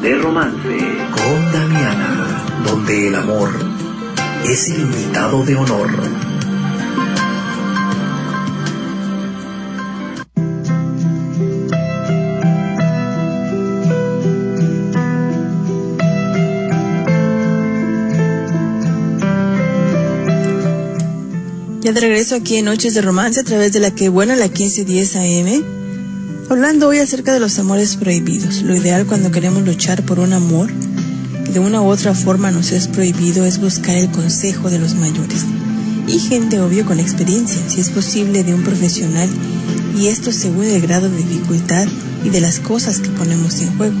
[0.00, 0.78] de romance.
[1.10, 3.50] Con Damiana, donde el amor
[4.44, 5.90] es el invitado de honor.
[21.82, 24.48] Ya de regreso aquí en Noches de Romance a través de la que buena la
[24.48, 25.75] 1510 AM.
[26.48, 28.62] Hablando hoy acerca de los amores prohibidos.
[28.62, 30.70] Lo ideal cuando queremos luchar por un amor
[31.44, 34.94] que de una u otra forma nos es prohibido es buscar el consejo de los
[34.94, 35.44] mayores.
[36.06, 39.28] Y gente obvio con experiencia, si es posible de un profesional,
[39.98, 41.88] y esto según el grado de dificultad
[42.22, 43.98] y de las cosas que ponemos en juego,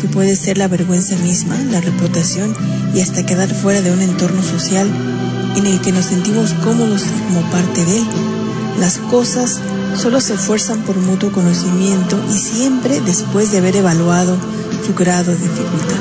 [0.00, 2.54] que puede ser la vergüenza misma, la reputación
[2.92, 4.90] y hasta quedar fuera de un entorno social
[5.56, 8.04] en el que nos sentimos cómodos como parte de él.
[8.80, 9.60] Las cosas
[9.98, 14.36] solo se esfuerzan por mutuo conocimiento y siempre después de haber evaluado
[14.86, 15.96] su grado de dificultad.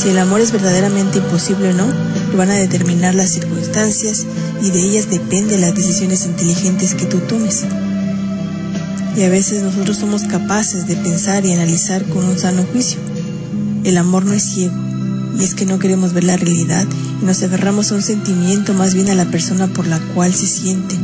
[0.00, 1.86] Si el amor es verdaderamente imposible o no,
[2.30, 4.24] lo van a determinar las circunstancias
[4.62, 7.64] y de ellas dependen las decisiones inteligentes que tú tomes.
[9.16, 13.00] Y a veces nosotros somos capaces de pensar y analizar con un sano juicio.
[13.84, 14.74] El amor no es ciego,
[15.38, 16.86] y es que no queremos ver la realidad
[17.20, 20.46] y nos aferramos a un sentimiento más bien a la persona por la cual se
[20.46, 20.94] siente,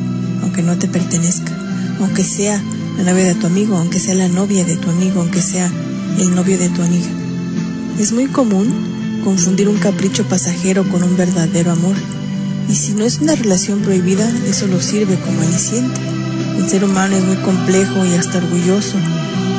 [0.42, 1.57] aunque no te pertenezca,
[2.00, 2.62] aunque sea
[2.96, 5.70] la novia de tu amigo, aunque sea la novia de tu amigo, aunque sea
[6.18, 7.08] el novio de tu amiga.
[7.98, 11.96] Es muy común confundir un capricho pasajero con un verdadero amor,
[12.68, 16.00] y si no es una relación prohibida, eso lo sirve como aliciente.
[16.58, 18.96] El ser humano es muy complejo y hasta orgulloso,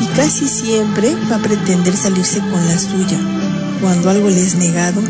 [0.02, 3.20] y casi siempre va a pretender salirse con la suya.
[3.82, 5.02] Cuando algo le es negado,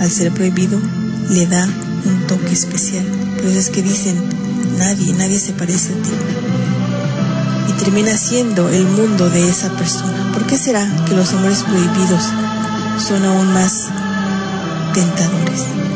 [0.00, 0.80] al ser prohibido,
[1.30, 1.68] le da
[2.06, 3.04] un toque especial.
[3.36, 4.16] Por es que dicen,
[4.80, 6.10] nadie, nadie se parece a ti.
[7.68, 10.32] Y termina siendo el mundo de esa persona.
[10.32, 12.24] ¿Por qué será que los amores prohibidos
[13.06, 13.88] son aún más
[14.94, 15.89] tentadores?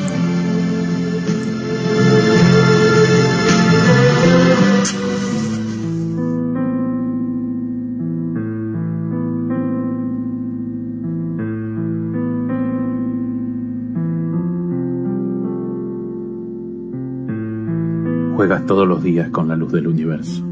[18.66, 20.42] Todos los días con la luz del universo.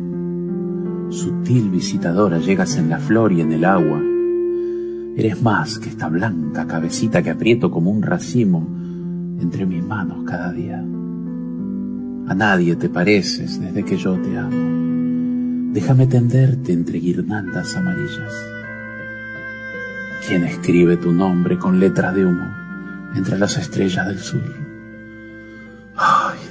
[1.09, 4.03] Sutil visitadora, llegas en la flor y en el agua.
[5.17, 8.69] Eres más que esta blanca cabecita que aprieto como un racimo
[9.41, 10.79] entre mis manos cada día.
[10.79, 15.73] A nadie te pareces desde que yo te amo.
[15.73, 18.35] Déjame tenderte entre guirnaldas amarillas.
[20.29, 22.47] ¿Quién escribe tu nombre con letras de humo
[23.17, 24.43] entre las estrellas del sur?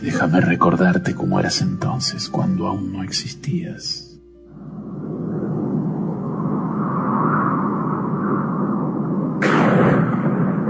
[0.01, 4.19] Déjame recordarte cómo eras entonces, cuando aún no existías.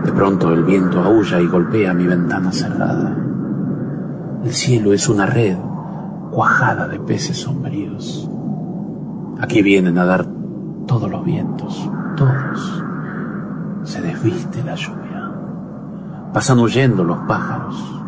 [0.03, 3.15] De pronto el viento aúlla y golpea mi ventana cerrada.
[4.43, 5.55] El cielo es una red
[6.31, 8.29] cuajada de peces sombríos.
[9.39, 10.25] Aquí vienen a dar
[10.87, 12.83] todos los vientos, todos.
[13.83, 15.31] Se desviste la lluvia.
[16.33, 18.00] Pasan huyendo los pájaros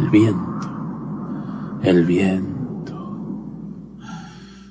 [0.00, 2.60] el viento, el viento.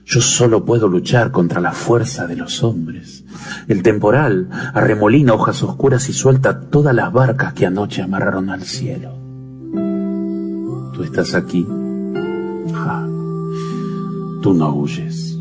[0.06, 3.24] Yo solo puedo luchar contra la fuerza de los hombres.
[3.68, 9.14] El temporal arremolina hojas oscuras y suelta todas las barcas que anoche amarraron al cielo.
[10.94, 11.68] Tú estás aquí.
[12.74, 13.08] Ja.
[14.42, 15.38] Tú no huyes.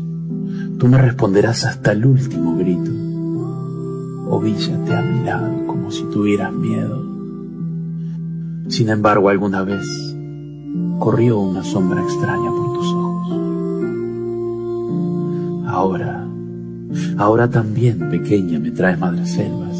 [0.77, 2.91] Tú me responderás hasta el último grito.
[4.29, 7.08] Ovíllate a mi lado como si tuvieras miedo.
[8.69, 9.85] Sin embargo, alguna vez
[10.99, 13.33] corrió una sombra extraña por tus ojos.
[15.67, 16.19] Ahora
[17.17, 19.77] Ahora también, pequeña, me traes madreselvas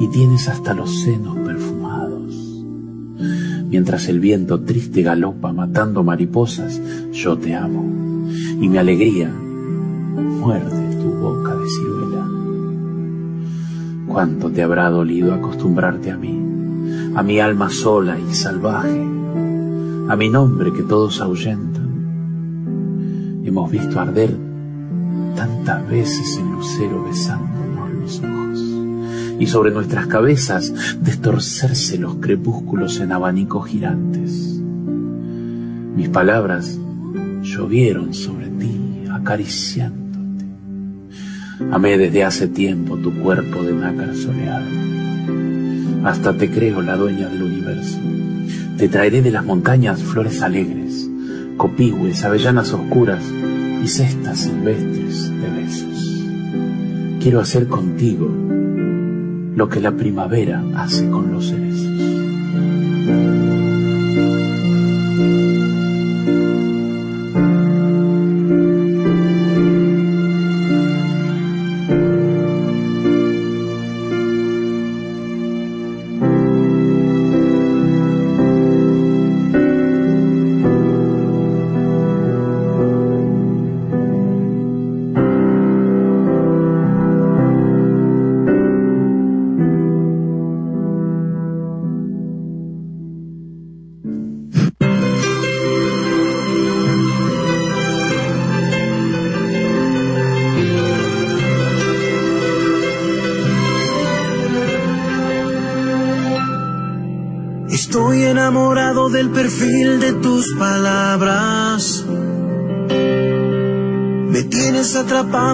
[0.00, 2.34] y tienes hasta los senos perfumados.
[3.68, 6.80] Mientras el viento triste galopa matando mariposas,
[7.12, 7.84] yo te amo
[8.60, 12.28] y mi alegría muerde tu boca de ciruela.
[14.08, 16.49] Cuánto te habrá dolido acostumbrarte a mí,
[17.14, 19.00] a mi alma sola y salvaje,
[20.08, 21.90] a mi nombre que todos ahuyentan.
[23.44, 24.36] Hemos visto arder
[25.34, 28.60] tantas veces el lucero besándonos los ojos
[29.40, 34.60] y sobre nuestras cabezas destorcerse los crepúsculos en abanicos girantes.
[35.96, 36.78] Mis palabras
[37.42, 40.44] llovieron sobre ti acariciándote.
[41.72, 44.99] Amé desde hace tiempo tu cuerpo de nácar soleado.
[46.04, 47.98] Hasta te creo la dueña del universo.
[48.78, 51.08] Te traeré de las montañas flores alegres,
[51.56, 53.22] copigües, avellanas oscuras
[53.82, 56.24] y cestas silvestres de besos.
[57.20, 58.28] Quiero hacer contigo
[59.54, 61.86] lo que la primavera hace con los cerezos.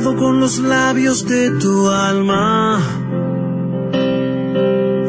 [0.03, 2.83] Con los labios de tu alma.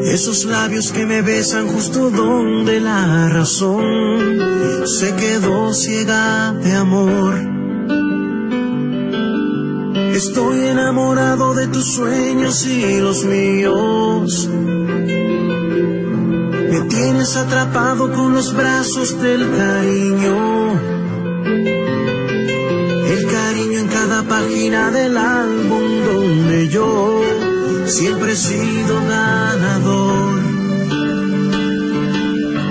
[0.02, 4.38] Esos labios que me besan justo donde la razón
[4.86, 7.34] se quedó ciega de amor.
[10.14, 14.48] Estoy enamorado de tus sueños y los míos.
[16.70, 20.97] Me tienes atrapado con los brazos del cariño.
[24.38, 27.20] Página del álbum donde yo
[27.86, 30.40] siempre he sido ganador.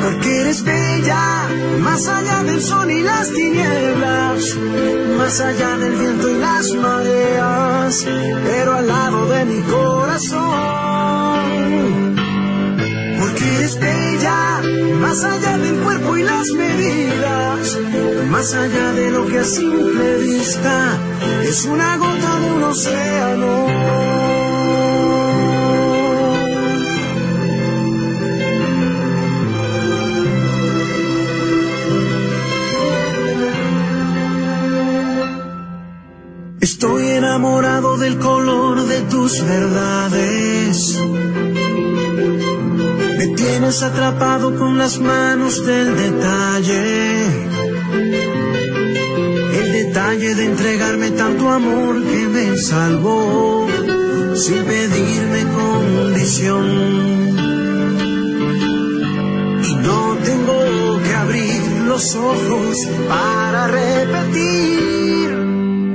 [0.02, 1.49] Porque eres bella,
[1.80, 4.56] más allá del sol y las tinieblas,
[5.18, 8.06] más allá del viento y las mareas,
[8.45, 10.48] pero al lado de mi corazón.
[15.07, 17.79] Más allá del cuerpo y las medidas,
[18.29, 20.99] más allá de lo que a simple vista
[21.43, 23.53] es una gota de un océano.
[36.59, 40.97] Estoy enamorado del color de tus verdades.
[43.49, 47.26] Tienes atrapado con las manos del detalle.
[49.60, 53.65] El detalle de entregarme tanto amor que me salvó
[54.36, 56.65] sin pedirme condición.
[59.64, 60.60] Y no tengo
[61.06, 62.76] que abrir los ojos
[63.07, 65.30] para repetir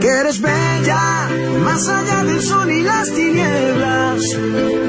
[0.01, 0.61] que eres bella,
[1.73, 4.20] más allá del sol y las tinieblas,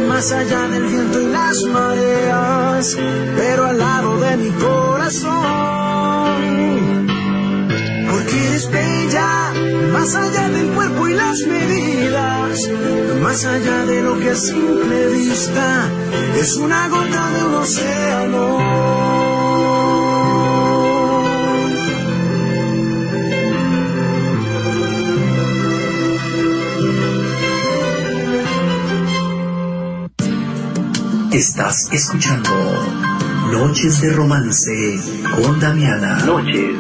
[0.10, 2.98] más allá del viento y las mareas,
[3.38, 5.32] pero al lado de mi corazón.
[8.12, 9.54] Porque eres bella,
[9.94, 12.70] más allá del cuerpo y las medidas,
[13.22, 15.90] más allá de lo que a simple vista
[16.38, 19.03] es una gota de un océano.
[31.34, 32.52] Estás escuchando
[33.52, 35.00] Noches de Romance
[35.36, 36.24] con Damiana.
[36.26, 36.76] Noches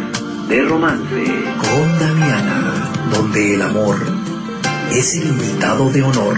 [0.48, 1.26] de Romance
[1.58, 3.96] con Damiana, donde el amor
[4.92, 6.38] es el invitado de honor.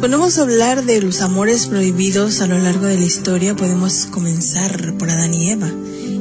[0.00, 4.94] Ponemos a hablar de los amores prohibidos a lo largo de la historia, podemos comenzar
[4.94, 5.70] por Adán y Eva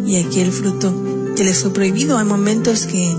[0.05, 2.17] y aquí el fruto que les fue prohibido.
[2.17, 3.15] Hay momentos que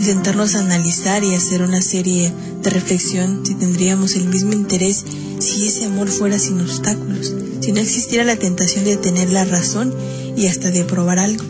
[0.00, 5.04] sentarnos a analizar y hacer una serie de reflexión si tendríamos el mismo interés
[5.40, 9.92] si ese amor fuera sin obstáculos, si no existiera la tentación de tener la razón
[10.36, 11.44] y hasta de probar algo.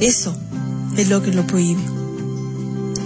[0.00, 0.34] Eso
[0.96, 1.82] es lo que lo prohíbe.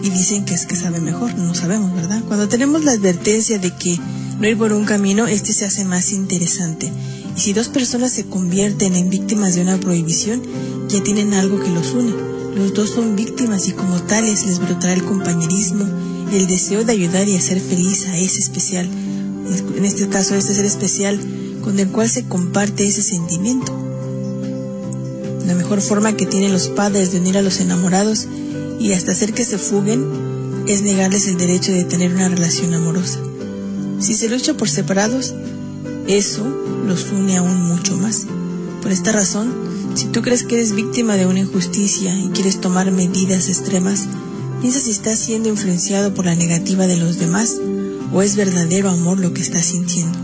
[0.03, 2.23] Y dicen que es que sabe mejor, no sabemos, ¿verdad?
[2.29, 3.99] Cuando tenemos la advertencia de que
[4.41, 6.91] no ir por un camino, este se hace más interesante.
[7.37, 10.43] Y si dos personas se convierten en víctimas de una prohibición,
[10.89, 12.15] ya tienen algo que los une.
[12.57, 15.85] Los dos son víctimas y como tales les brotará el compañerismo,
[16.33, 18.89] el deseo de ayudar y hacer feliz a ese especial,
[19.77, 21.21] en este caso este ser especial,
[21.63, 23.77] con el cual se comparte ese sentimiento.
[25.47, 28.27] La mejor forma que tienen los padres de unir a los enamorados
[28.81, 33.21] y hasta hacer que se fuguen es negarles el derecho de tener una relación amorosa.
[34.01, 35.35] Si se lucha por separados,
[36.09, 36.45] eso
[36.87, 38.27] los une aún mucho más.
[38.83, 39.53] Por esta razón,
[39.95, 44.07] si tú crees que eres víctima de una injusticia y quieres tomar medidas extremas,
[44.61, 47.57] piensa si estás siendo influenciado por la negativa de los demás
[48.13, 50.19] o es verdadero amor lo que estás sintiendo.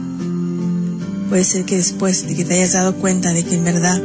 [1.28, 4.02] Puede ser que después de que te hayas dado cuenta de que en verdad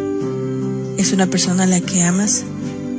[0.98, 2.44] es una persona a la que amas,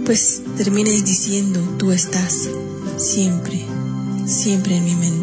[0.07, 2.49] pues termines diciendo tú estás
[2.97, 3.65] siempre,
[4.27, 5.22] siempre en mi mente.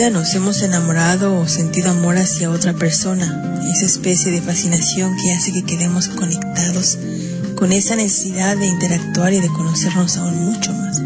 [0.00, 5.34] Vida nos hemos enamorado o sentido amor hacia otra persona, esa especie de fascinación que
[5.34, 6.96] hace que quedemos conectados
[7.54, 11.02] con esa necesidad de interactuar y de conocernos aún mucho más.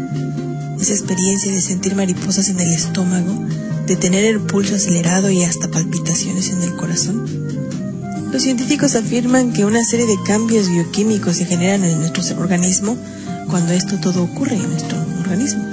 [0.79, 3.33] Esa experiencia de sentir mariposas en el estómago,
[3.85, 7.25] de tener el pulso acelerado y hasta palpitaciones en el corazón.
[8.31, 12.95] Los científicos afirman que una serie de cambios bioquímicos se generan en nuestro organismo
[13.49, 15.64] cuando esto todo ocurre en nuestro organismo.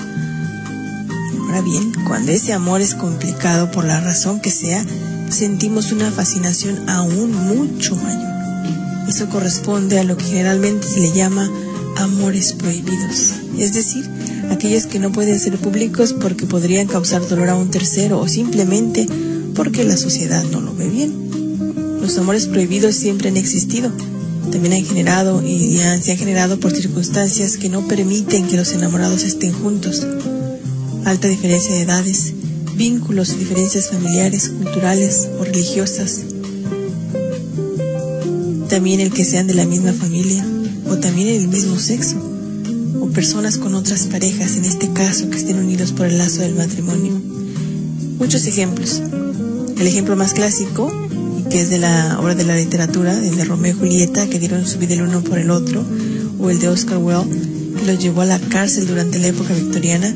[1.53, 4.83] Ahora bien, cuando ese amor es complicado por la razón que sea,
[5.29, 8.33] sentimos una fascinación aún mucho mayor.
[9.07, 11.51] Eso corresponde a lo que generalmente se le llama
[11.99, 14.09] amores prohibidos, es decir,
[14.51, 19.07] aquellos que no pueden ser públicos porque podrían causar dolor a un tercero o simplemente
[19.55, 21.13] porque la sociedad no lo ve bien.
[22.01, 23.93] Los amores prohibidos siempre han existido,
[24.51, 29.23] también han generado y se han generado por circunstancias que no permiten que los enamorados
[29.23, 30.07] estén juntos.
[31.05, 32.33] Alta diferencia de edades,
[32.77, 36.23] vínculos y diferencias familiares, culturales o religiosas.
[38.69, 40.47] También el que sean de la misma familia
[40.89, 42.17] o también el mismo sexo
[43.01, 46.55] o personas con otras parejas, en este caso que estén unidos por el lazo del
[46.55, 47.21] matrimonio.
[48.19, 49.03] Muchos ejemplos.
[49.79, 50.91] El ejemplo más clásico
[51.53, 54.67] que es de la obra de la literatura, el de Romeo y Julieta, que dieron
[54.67, 55.85] su vida el uno por el otro,
[56.39, 57.37] o el de Oscar Wilde,
[57.79, 60.15] que los llevó a la cárcel durante la época victoriana.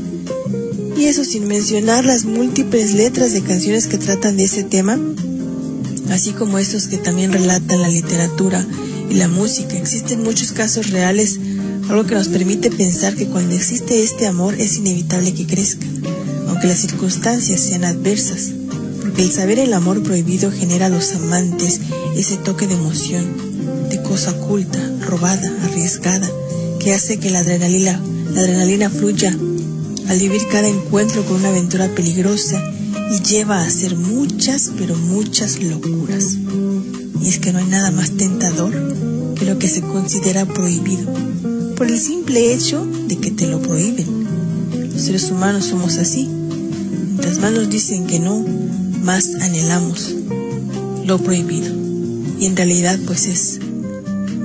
[0.97, 4.99] Y eso sin mencionar las múltiples letras de canciones que tratan de ese tema,
[6.11, 8.67] así como estos que también relatan la literatura
[9.11, 9.77] y la música.
[9.77, 11.39] Existen muchos casos reales,
[11.89, 15.87] algo que nos permite pensar que cuando existe este amor es inevitable que crezca,
[16.49, 18.53] aunque las circunstancias sean adversas
[19.07, 21.81] porque el saber el amor prohibido genera a los amantes
[22.17, 23.25] ese toque de emoción,
[23.89, 26.29] de cosa oculta, robada, arriesgada,
[26.81, 28.01] que hace que la adrenalina,
[28.35, 29.37] la adrenalina fluya
[30.09, 32.63] al vivir cada encuentro con una aventura peligrosa
[33.11, 36.37] y lleva a hacer muchas, pero muchas locuras.
[37.21, 38.73] Y es que no hay nada más tentador
[39.35, 41.13] que lo que se considera prohibido,
[41.77, 44.27] por el simple hecho de que te lo prohíben.
[44.93, 46.27] Los seres humanos somos así.
[46.27, 48.45] Mientras más nos dicen que no,
[49.03, 50.15] más anhelamos
[51.05, 51.75] lo prohibido.
[52.39, 53.61] Y en realidad pues es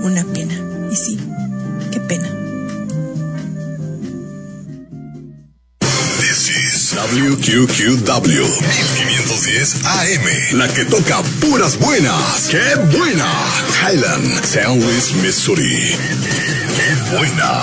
[0.03, 0.53] una pena.
[0.91, 1.17] Y sí,
[1.91, 2.40] qué pena.
[7.09, 12.47] WQQW 1510 AM, la que toca puras buenas.
[12.49, 13.25] ¡Qué buena!
[13.81, 15.95] Highland, San Luis, Missouri.
[15.97, 17.61] ¡Qué buena!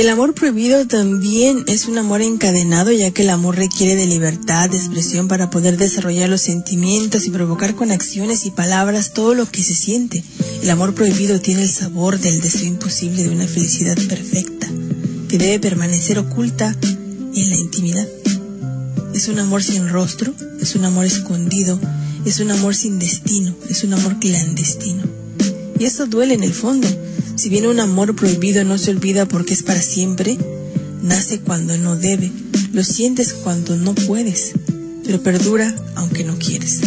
[0.00, 4.70] El amor prohibido también es un amor encadenado, ya que el amor requiere de libertad
[4.70, 9.44] de expresión para poder desarrollar los sentimientos y provocar con acciones y palabras todo lo
[9.44, 10.24] que se siente.
[10.62, 14.68] El amor prohibido tiene el sabor del deseo imposible de una felicidad perfecta,
[15.28, 16.74] que debe permanecer oculta
[17.34, 18.08] en la intimidad.
[19.12, 20.32] Es un amor sin rostro,
[20.62, 21.78] es un amor escondido,
[22.24, 25.02] es un amor sin destino, es un amor clandestino.
[25.78, 26.88] Y eso duele en el fondo
[27.36, 30.36] si bien un amor prohibido no se olvida porque es para siempre,
[31.02, 32.30] nace cuando no debe,
[32.72, 34.52] lo sientes cuando no puedes,
[35.04, 36.80] pero perdura aunque no quieres.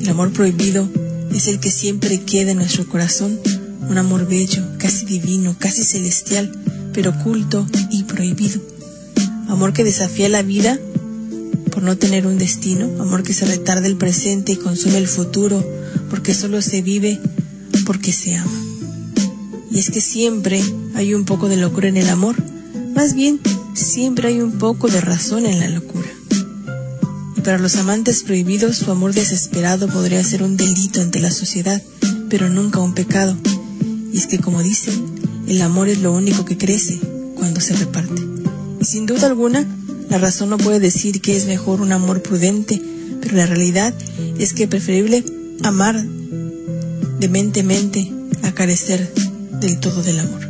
[0.00, 0.88] El amor prohibido
[1.34, 3.38] es el que siempre queda en nuestro corazón,
[3.88, 6.52] un amor bello, casi divino, casi celestial,
[6.92, 8.60] pero oculto y prohibido.
[9.48, 10.78] Amor que desafía la vida
[11.70, 15.64] por no tener un destino, amor que se retarda el presente y consume el futuro,
[16.08, 17.20] porque solo se vive
[17.84, 18.73] porque se ama.
[19.74, 20.62] Y es que siempre
[20.94, 22.36] hay un poco de locura en el amor.
[22.94, 23.40] Más bien,
[23.74, 26.06] siempre hay un poco de razón en la locura.
[27.36, 31.82] Y para los amantes prohibidos, su amor desesperado podría ser un delito ante la sociedad,
[32.30, 33.36] pero nunca un pecado.
[34.12, 34.94] Y es que, como dicen,
[35.48, 37.00] el amor es lo único que crece
[37.34, 38.22] cuando se reparte.
[38.80, 39.66] Y sin duda alguna,
[40.08, 42.80] la razón no puede decir que es mejor un amor prudente,
[43.20, 43.92] pero la realidad
[44.38, 45.24] es que preferible
[45.64, 46.00] amar
[47.18, 49.12] dementemente a carecer
[49.60, 50.48] del todo del amor.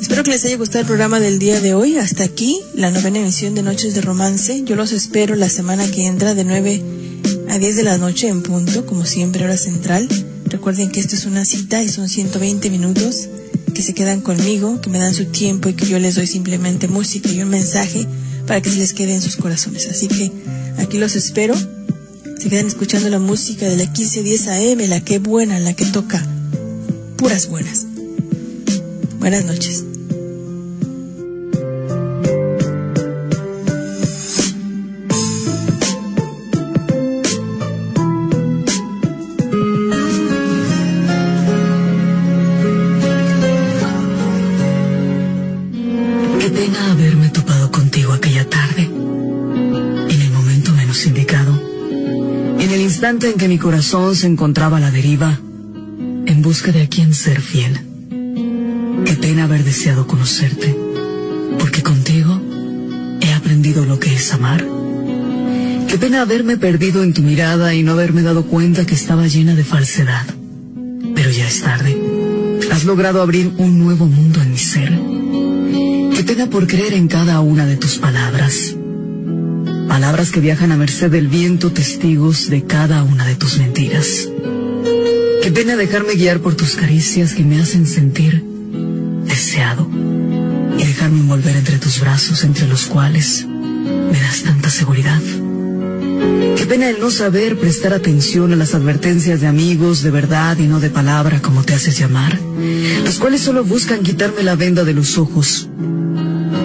[0.00, 1.96] Espero que les haya gustado el programa del día de hoy.
[1.96, 4.62] Hasta aquí la novena emisión de Noches de Romance.
[4.64, 6.82] Yo los espero la semana que entra de 9
[7.48, 10.08] a 10 de la noche en punto, como siempre, hora central.
[10.46, 13.28] Recuerden que esto es una cita y son 120 minutos
[13.74, 16.88] que se quedan conmigo, que me dan su tiempo y que yo les doy simplemente
[16.88, 18.06] música y un mensaje
[18.46, 19.88] para que se les quede en sus corazones.
[19.88, 20.32] Así que
[20.78, 21.54] aquí los espero.
[22.38, 26.26] Se quedan escuchando la música de la 1510 AM, la que buena, la que toca
[29.20, 29.84] Buenas noches.
[46.40, 51.52] Que tenga haberme topado contigo aquella tarde, en el momento menos indicado,
[52.58, 55.38] en el instante en que mi corazón se encontraba a la deriva
[56.52, 57.80] busca de a quien ser fiel.
[59.06, 60.76] Qué pena haber deseado conocerte,
[61.58, 62.38] porque contigo
[63.22, 64.62] he aprendido lo que es amar.
[65.88, 69.54] Qué pena haberme perdido en tu mirada y no haberme dado cuenta que estaba llena
[69.54, 70.26] de falsedad.
[71.14, 71.96] Pero ya es tarde.
[72.70, 74.92] Has logrado abrir un nuevo mundo en mi ser.
[76.14, 78.76] Qué pena por creer en cada una de tus palabras.
[79.88, 84.31] Palabras que viajan a merced del viento, testigos de cada una de tus mentiras.
[85.42, 88.44] Qué pena dejarme guiar por tus caricias que me hacen sentir
[89.24, 89.90] deseado
[90.78, 95.20] y dejarme envolver entre tus brazos entre los cuales me das tanta seguridad.
[96.56, 100.68] Qué pena el no saber prestar atención a las advertencias de amigos de verdad y
[100.68, 102.38] no de palabra como te haces llamar,
[103.04, 105.68] los cuales solo buscan quitarme la venda de los ojos,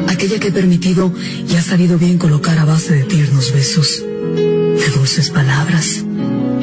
[0.08, 1.12] aquella que he permitido
[1.50, 4.04] y ha sabido bien colocar a base de tiernos besos,
[4.36, 6.04] de dulces palabras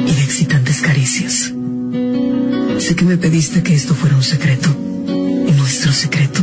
[0.07, 1.54] y de excitantes caricias.
[2.85, 4.69] Sé que me pediste que esto fuera un secreto,
[5.57, 6.41] nuestro secreto,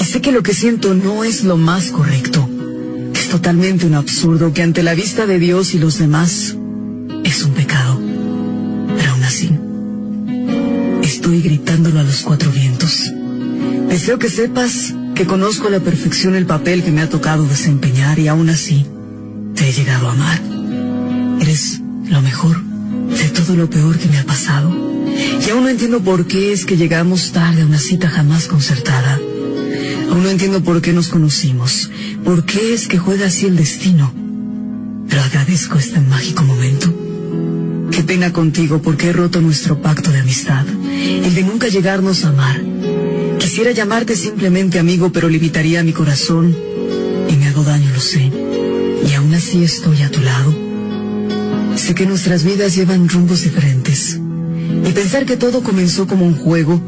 [0.00, 2.48] y sé que lo que siento no es lo más correcto
[3.30, 6.56] totalmente un absurdo que ante la vista de Dios y los demás
[7.24, 8.00] es un pecado.
[8.96, 9.56] Pero aún así,
[11.04, 13.12] estoy gritándolo a los cuatro vientos.
[13.88, 18.18] Deseo que sepas que conozco a la perfección el papel que me ha tocado desempeñar
[18.18, 18.84] y aún así
[19.54, 20.40] te he llegado a amar.
[21.40, 24.74] Eres lo mejor de todo lo peor que me ha pasado.
[25.50, 29.18] Y aún no entiendo por qué es que llegamos tarde a una cita jamás concertada.
[30.08, 31.90] Aún no entiendo por qué nos conocimos,
[32.24, 34.14] por qué es que juega así el destino.
[35.08, 36.94] Pero agradezco este mágico momento.
[37.90, 42.28] Qué pena contigo porque he roto nuestro pacto de amistad, el de nunca llegarnos a
[42.28, 42.62] amar.
[43.40, 46.56] Quisiera llamarte simplemente amigo, pero limitaría mi corazón
[47.28, 48.30] y me hago daño, lo sé.
[49.04, 50.54] Y aún así estoy a tu lado.
[51.74, 53.79] Sé que nuestras vidas llevan rumbos diferentes.
[54.86, 56.80] Y pensar que todo comenzó como un juego,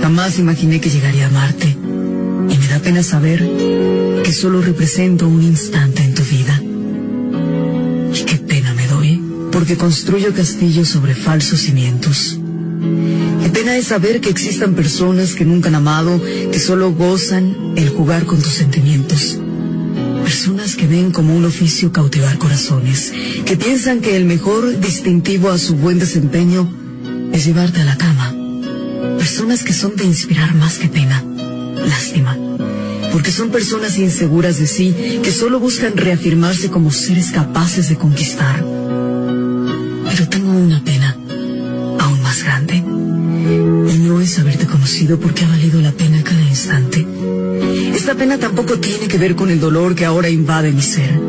[0.00, 1.76] jamás imaginé que llegaría a amarte
[2.48, 3.38] y me da pena saber
[4.24, 6.60] que solo represento un instante en tu vida.
[8.14, 9.22] Y qué pena me doy,
[9.52, 12.38] porque construyo castillos sobre falsos cimientos.
[13.42, 16.20] Qué pena es saber que existan personas que nunca han amado,
[16.50, 19.38] que solo gozan el jugar con tus sentimientos.
[20.24, 23.12] Personas que ven como un oficio cautivar corazones,
[23.44, 26.68] que piensan que el mejor distintivo a su buen desempeño
[27.32, 28.34] es llevarte a la cama.
[29.18, 31.22] Personas que son de inspirar más que pena
[31.86, 32.36] lástima,
[33.12, 38.64] porque son personas inseguras de sí que solo buscan reafirmarse como seres capaces de conquistar.
[40.10, 41.16] Pero tengo una pena
[41.98, 47.06] aún más grande, y no es haberte conocido porque ha valido la pena cada instante.
[47.94, 51.20] Esta pena tampoco tiene que ver con el dolor que ahora invade mi ser.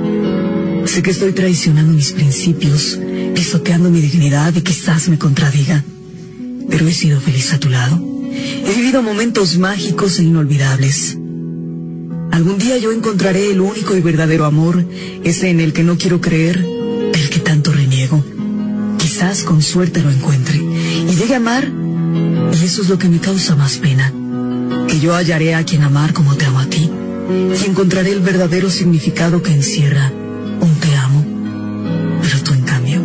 [0.86, 3.00] Sé que estoy traicionando mis principios,
[3.36, 5.84] pisoteando mi dignidad y quizás me contradiga,
[6.72, 11.18] pero he sido feliz a tu lado He vivido momentos mágicos e inolvidables.
[12.32, 14.86] Algún día yo encontraré el único y verdadero amor,
[15.24, 16.58] ese en el que no quiero creer,
[17.14, 18.24] el que tanto reniego.
[18.98, 23.20] Quizás con suerte lo encuentre y llegue a amar, y eso es lo que me
[23.20, 24.14] causa más pena.
[24.88, 26.90] Que yo hallaré a quien amar como te amo a ti,
[27.30, 30.12] y encontraré el verdadero significado que encierra
[30.62, 31.26] un te amo.
[32.22, 33.02] Pero tú, en cambio,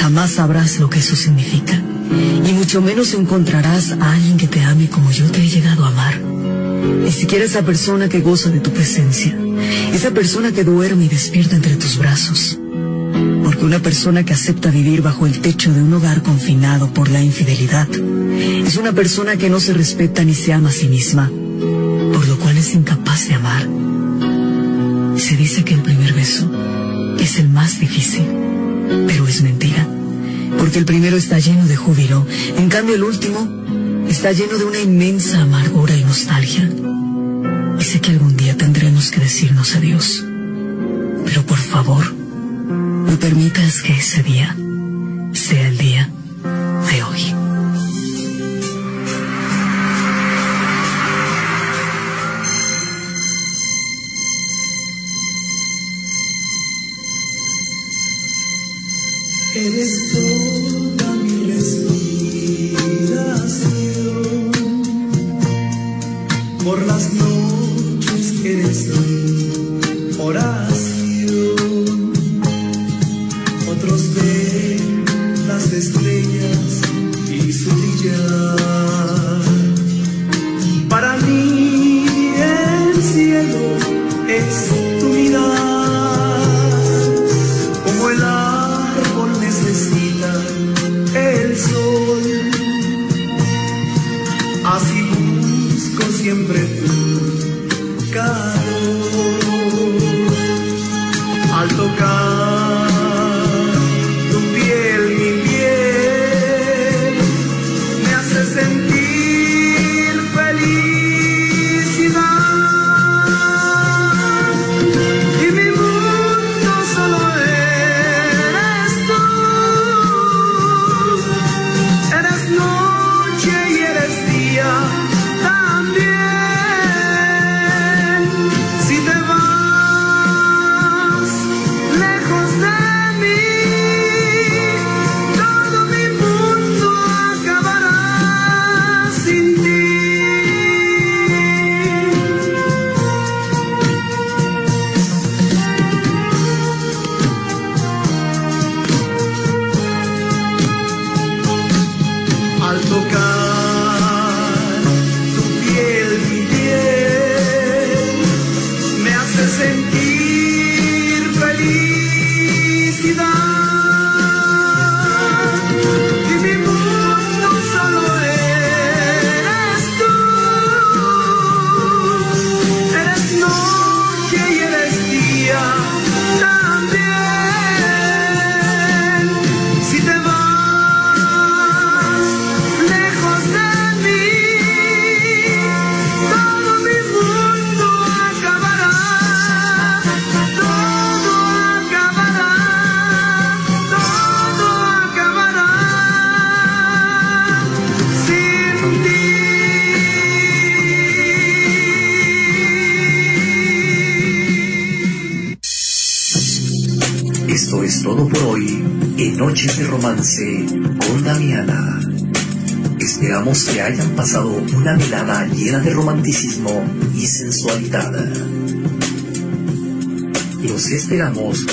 [0.00, 1.83] jamás sabrás lo que eso significa
[2.46, 5.88] y mucho menos encontrarás a alguien que te ame como yo te he llegado a
[5.88, 6.20] amar.
[6.20, 9.36] Ni siquiera esa persona que goza de tu presencia,
[9.92, 12.58] esa persona que duerme y despierta entre tus brazos.
[13.44, 17.22] Porque una persona que acepta vivir bajo el techo de un hogar confinado por la
[17.22, 21.30] infidelidad es una persona que no se respeta ni se ama a sí misma,
[22.12, 23.68] por lo cual es incapaz de amar.
[25.18, 26.50] Se dice que el primer beso
[27.18, 28.24] es el más difícil,
[29.06, 29.86] pero es mentira
[30.58, 32.26] porque el primero está lleno de júbilo,
[32.56, 33.64] en cambio el último
[34.08, 36.70] está lleno de una inmensa amargura y nostalgia.
[37.78, 40.24] Y sé que algún día tendremos que decirnos adiós.
[41.24, 44.56] Pero por favor, no permitas que ese día
[45.32, 45.93] sea el día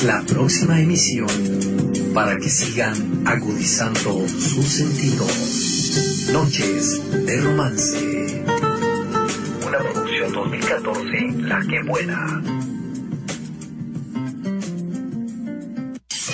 [0.04, 1.28] la próxima emisión
[2.14, 5.26] para que sigan agudizando su sentido.
[6.34, 8.44] Noches de Romance.
[9.68, 12.42] Una producción 2014, La que buena.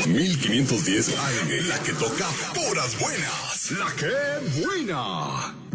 [0.08, 3.72] 1510 AM, la que toca puras buenas.
[3.72, 5.67] La que buena.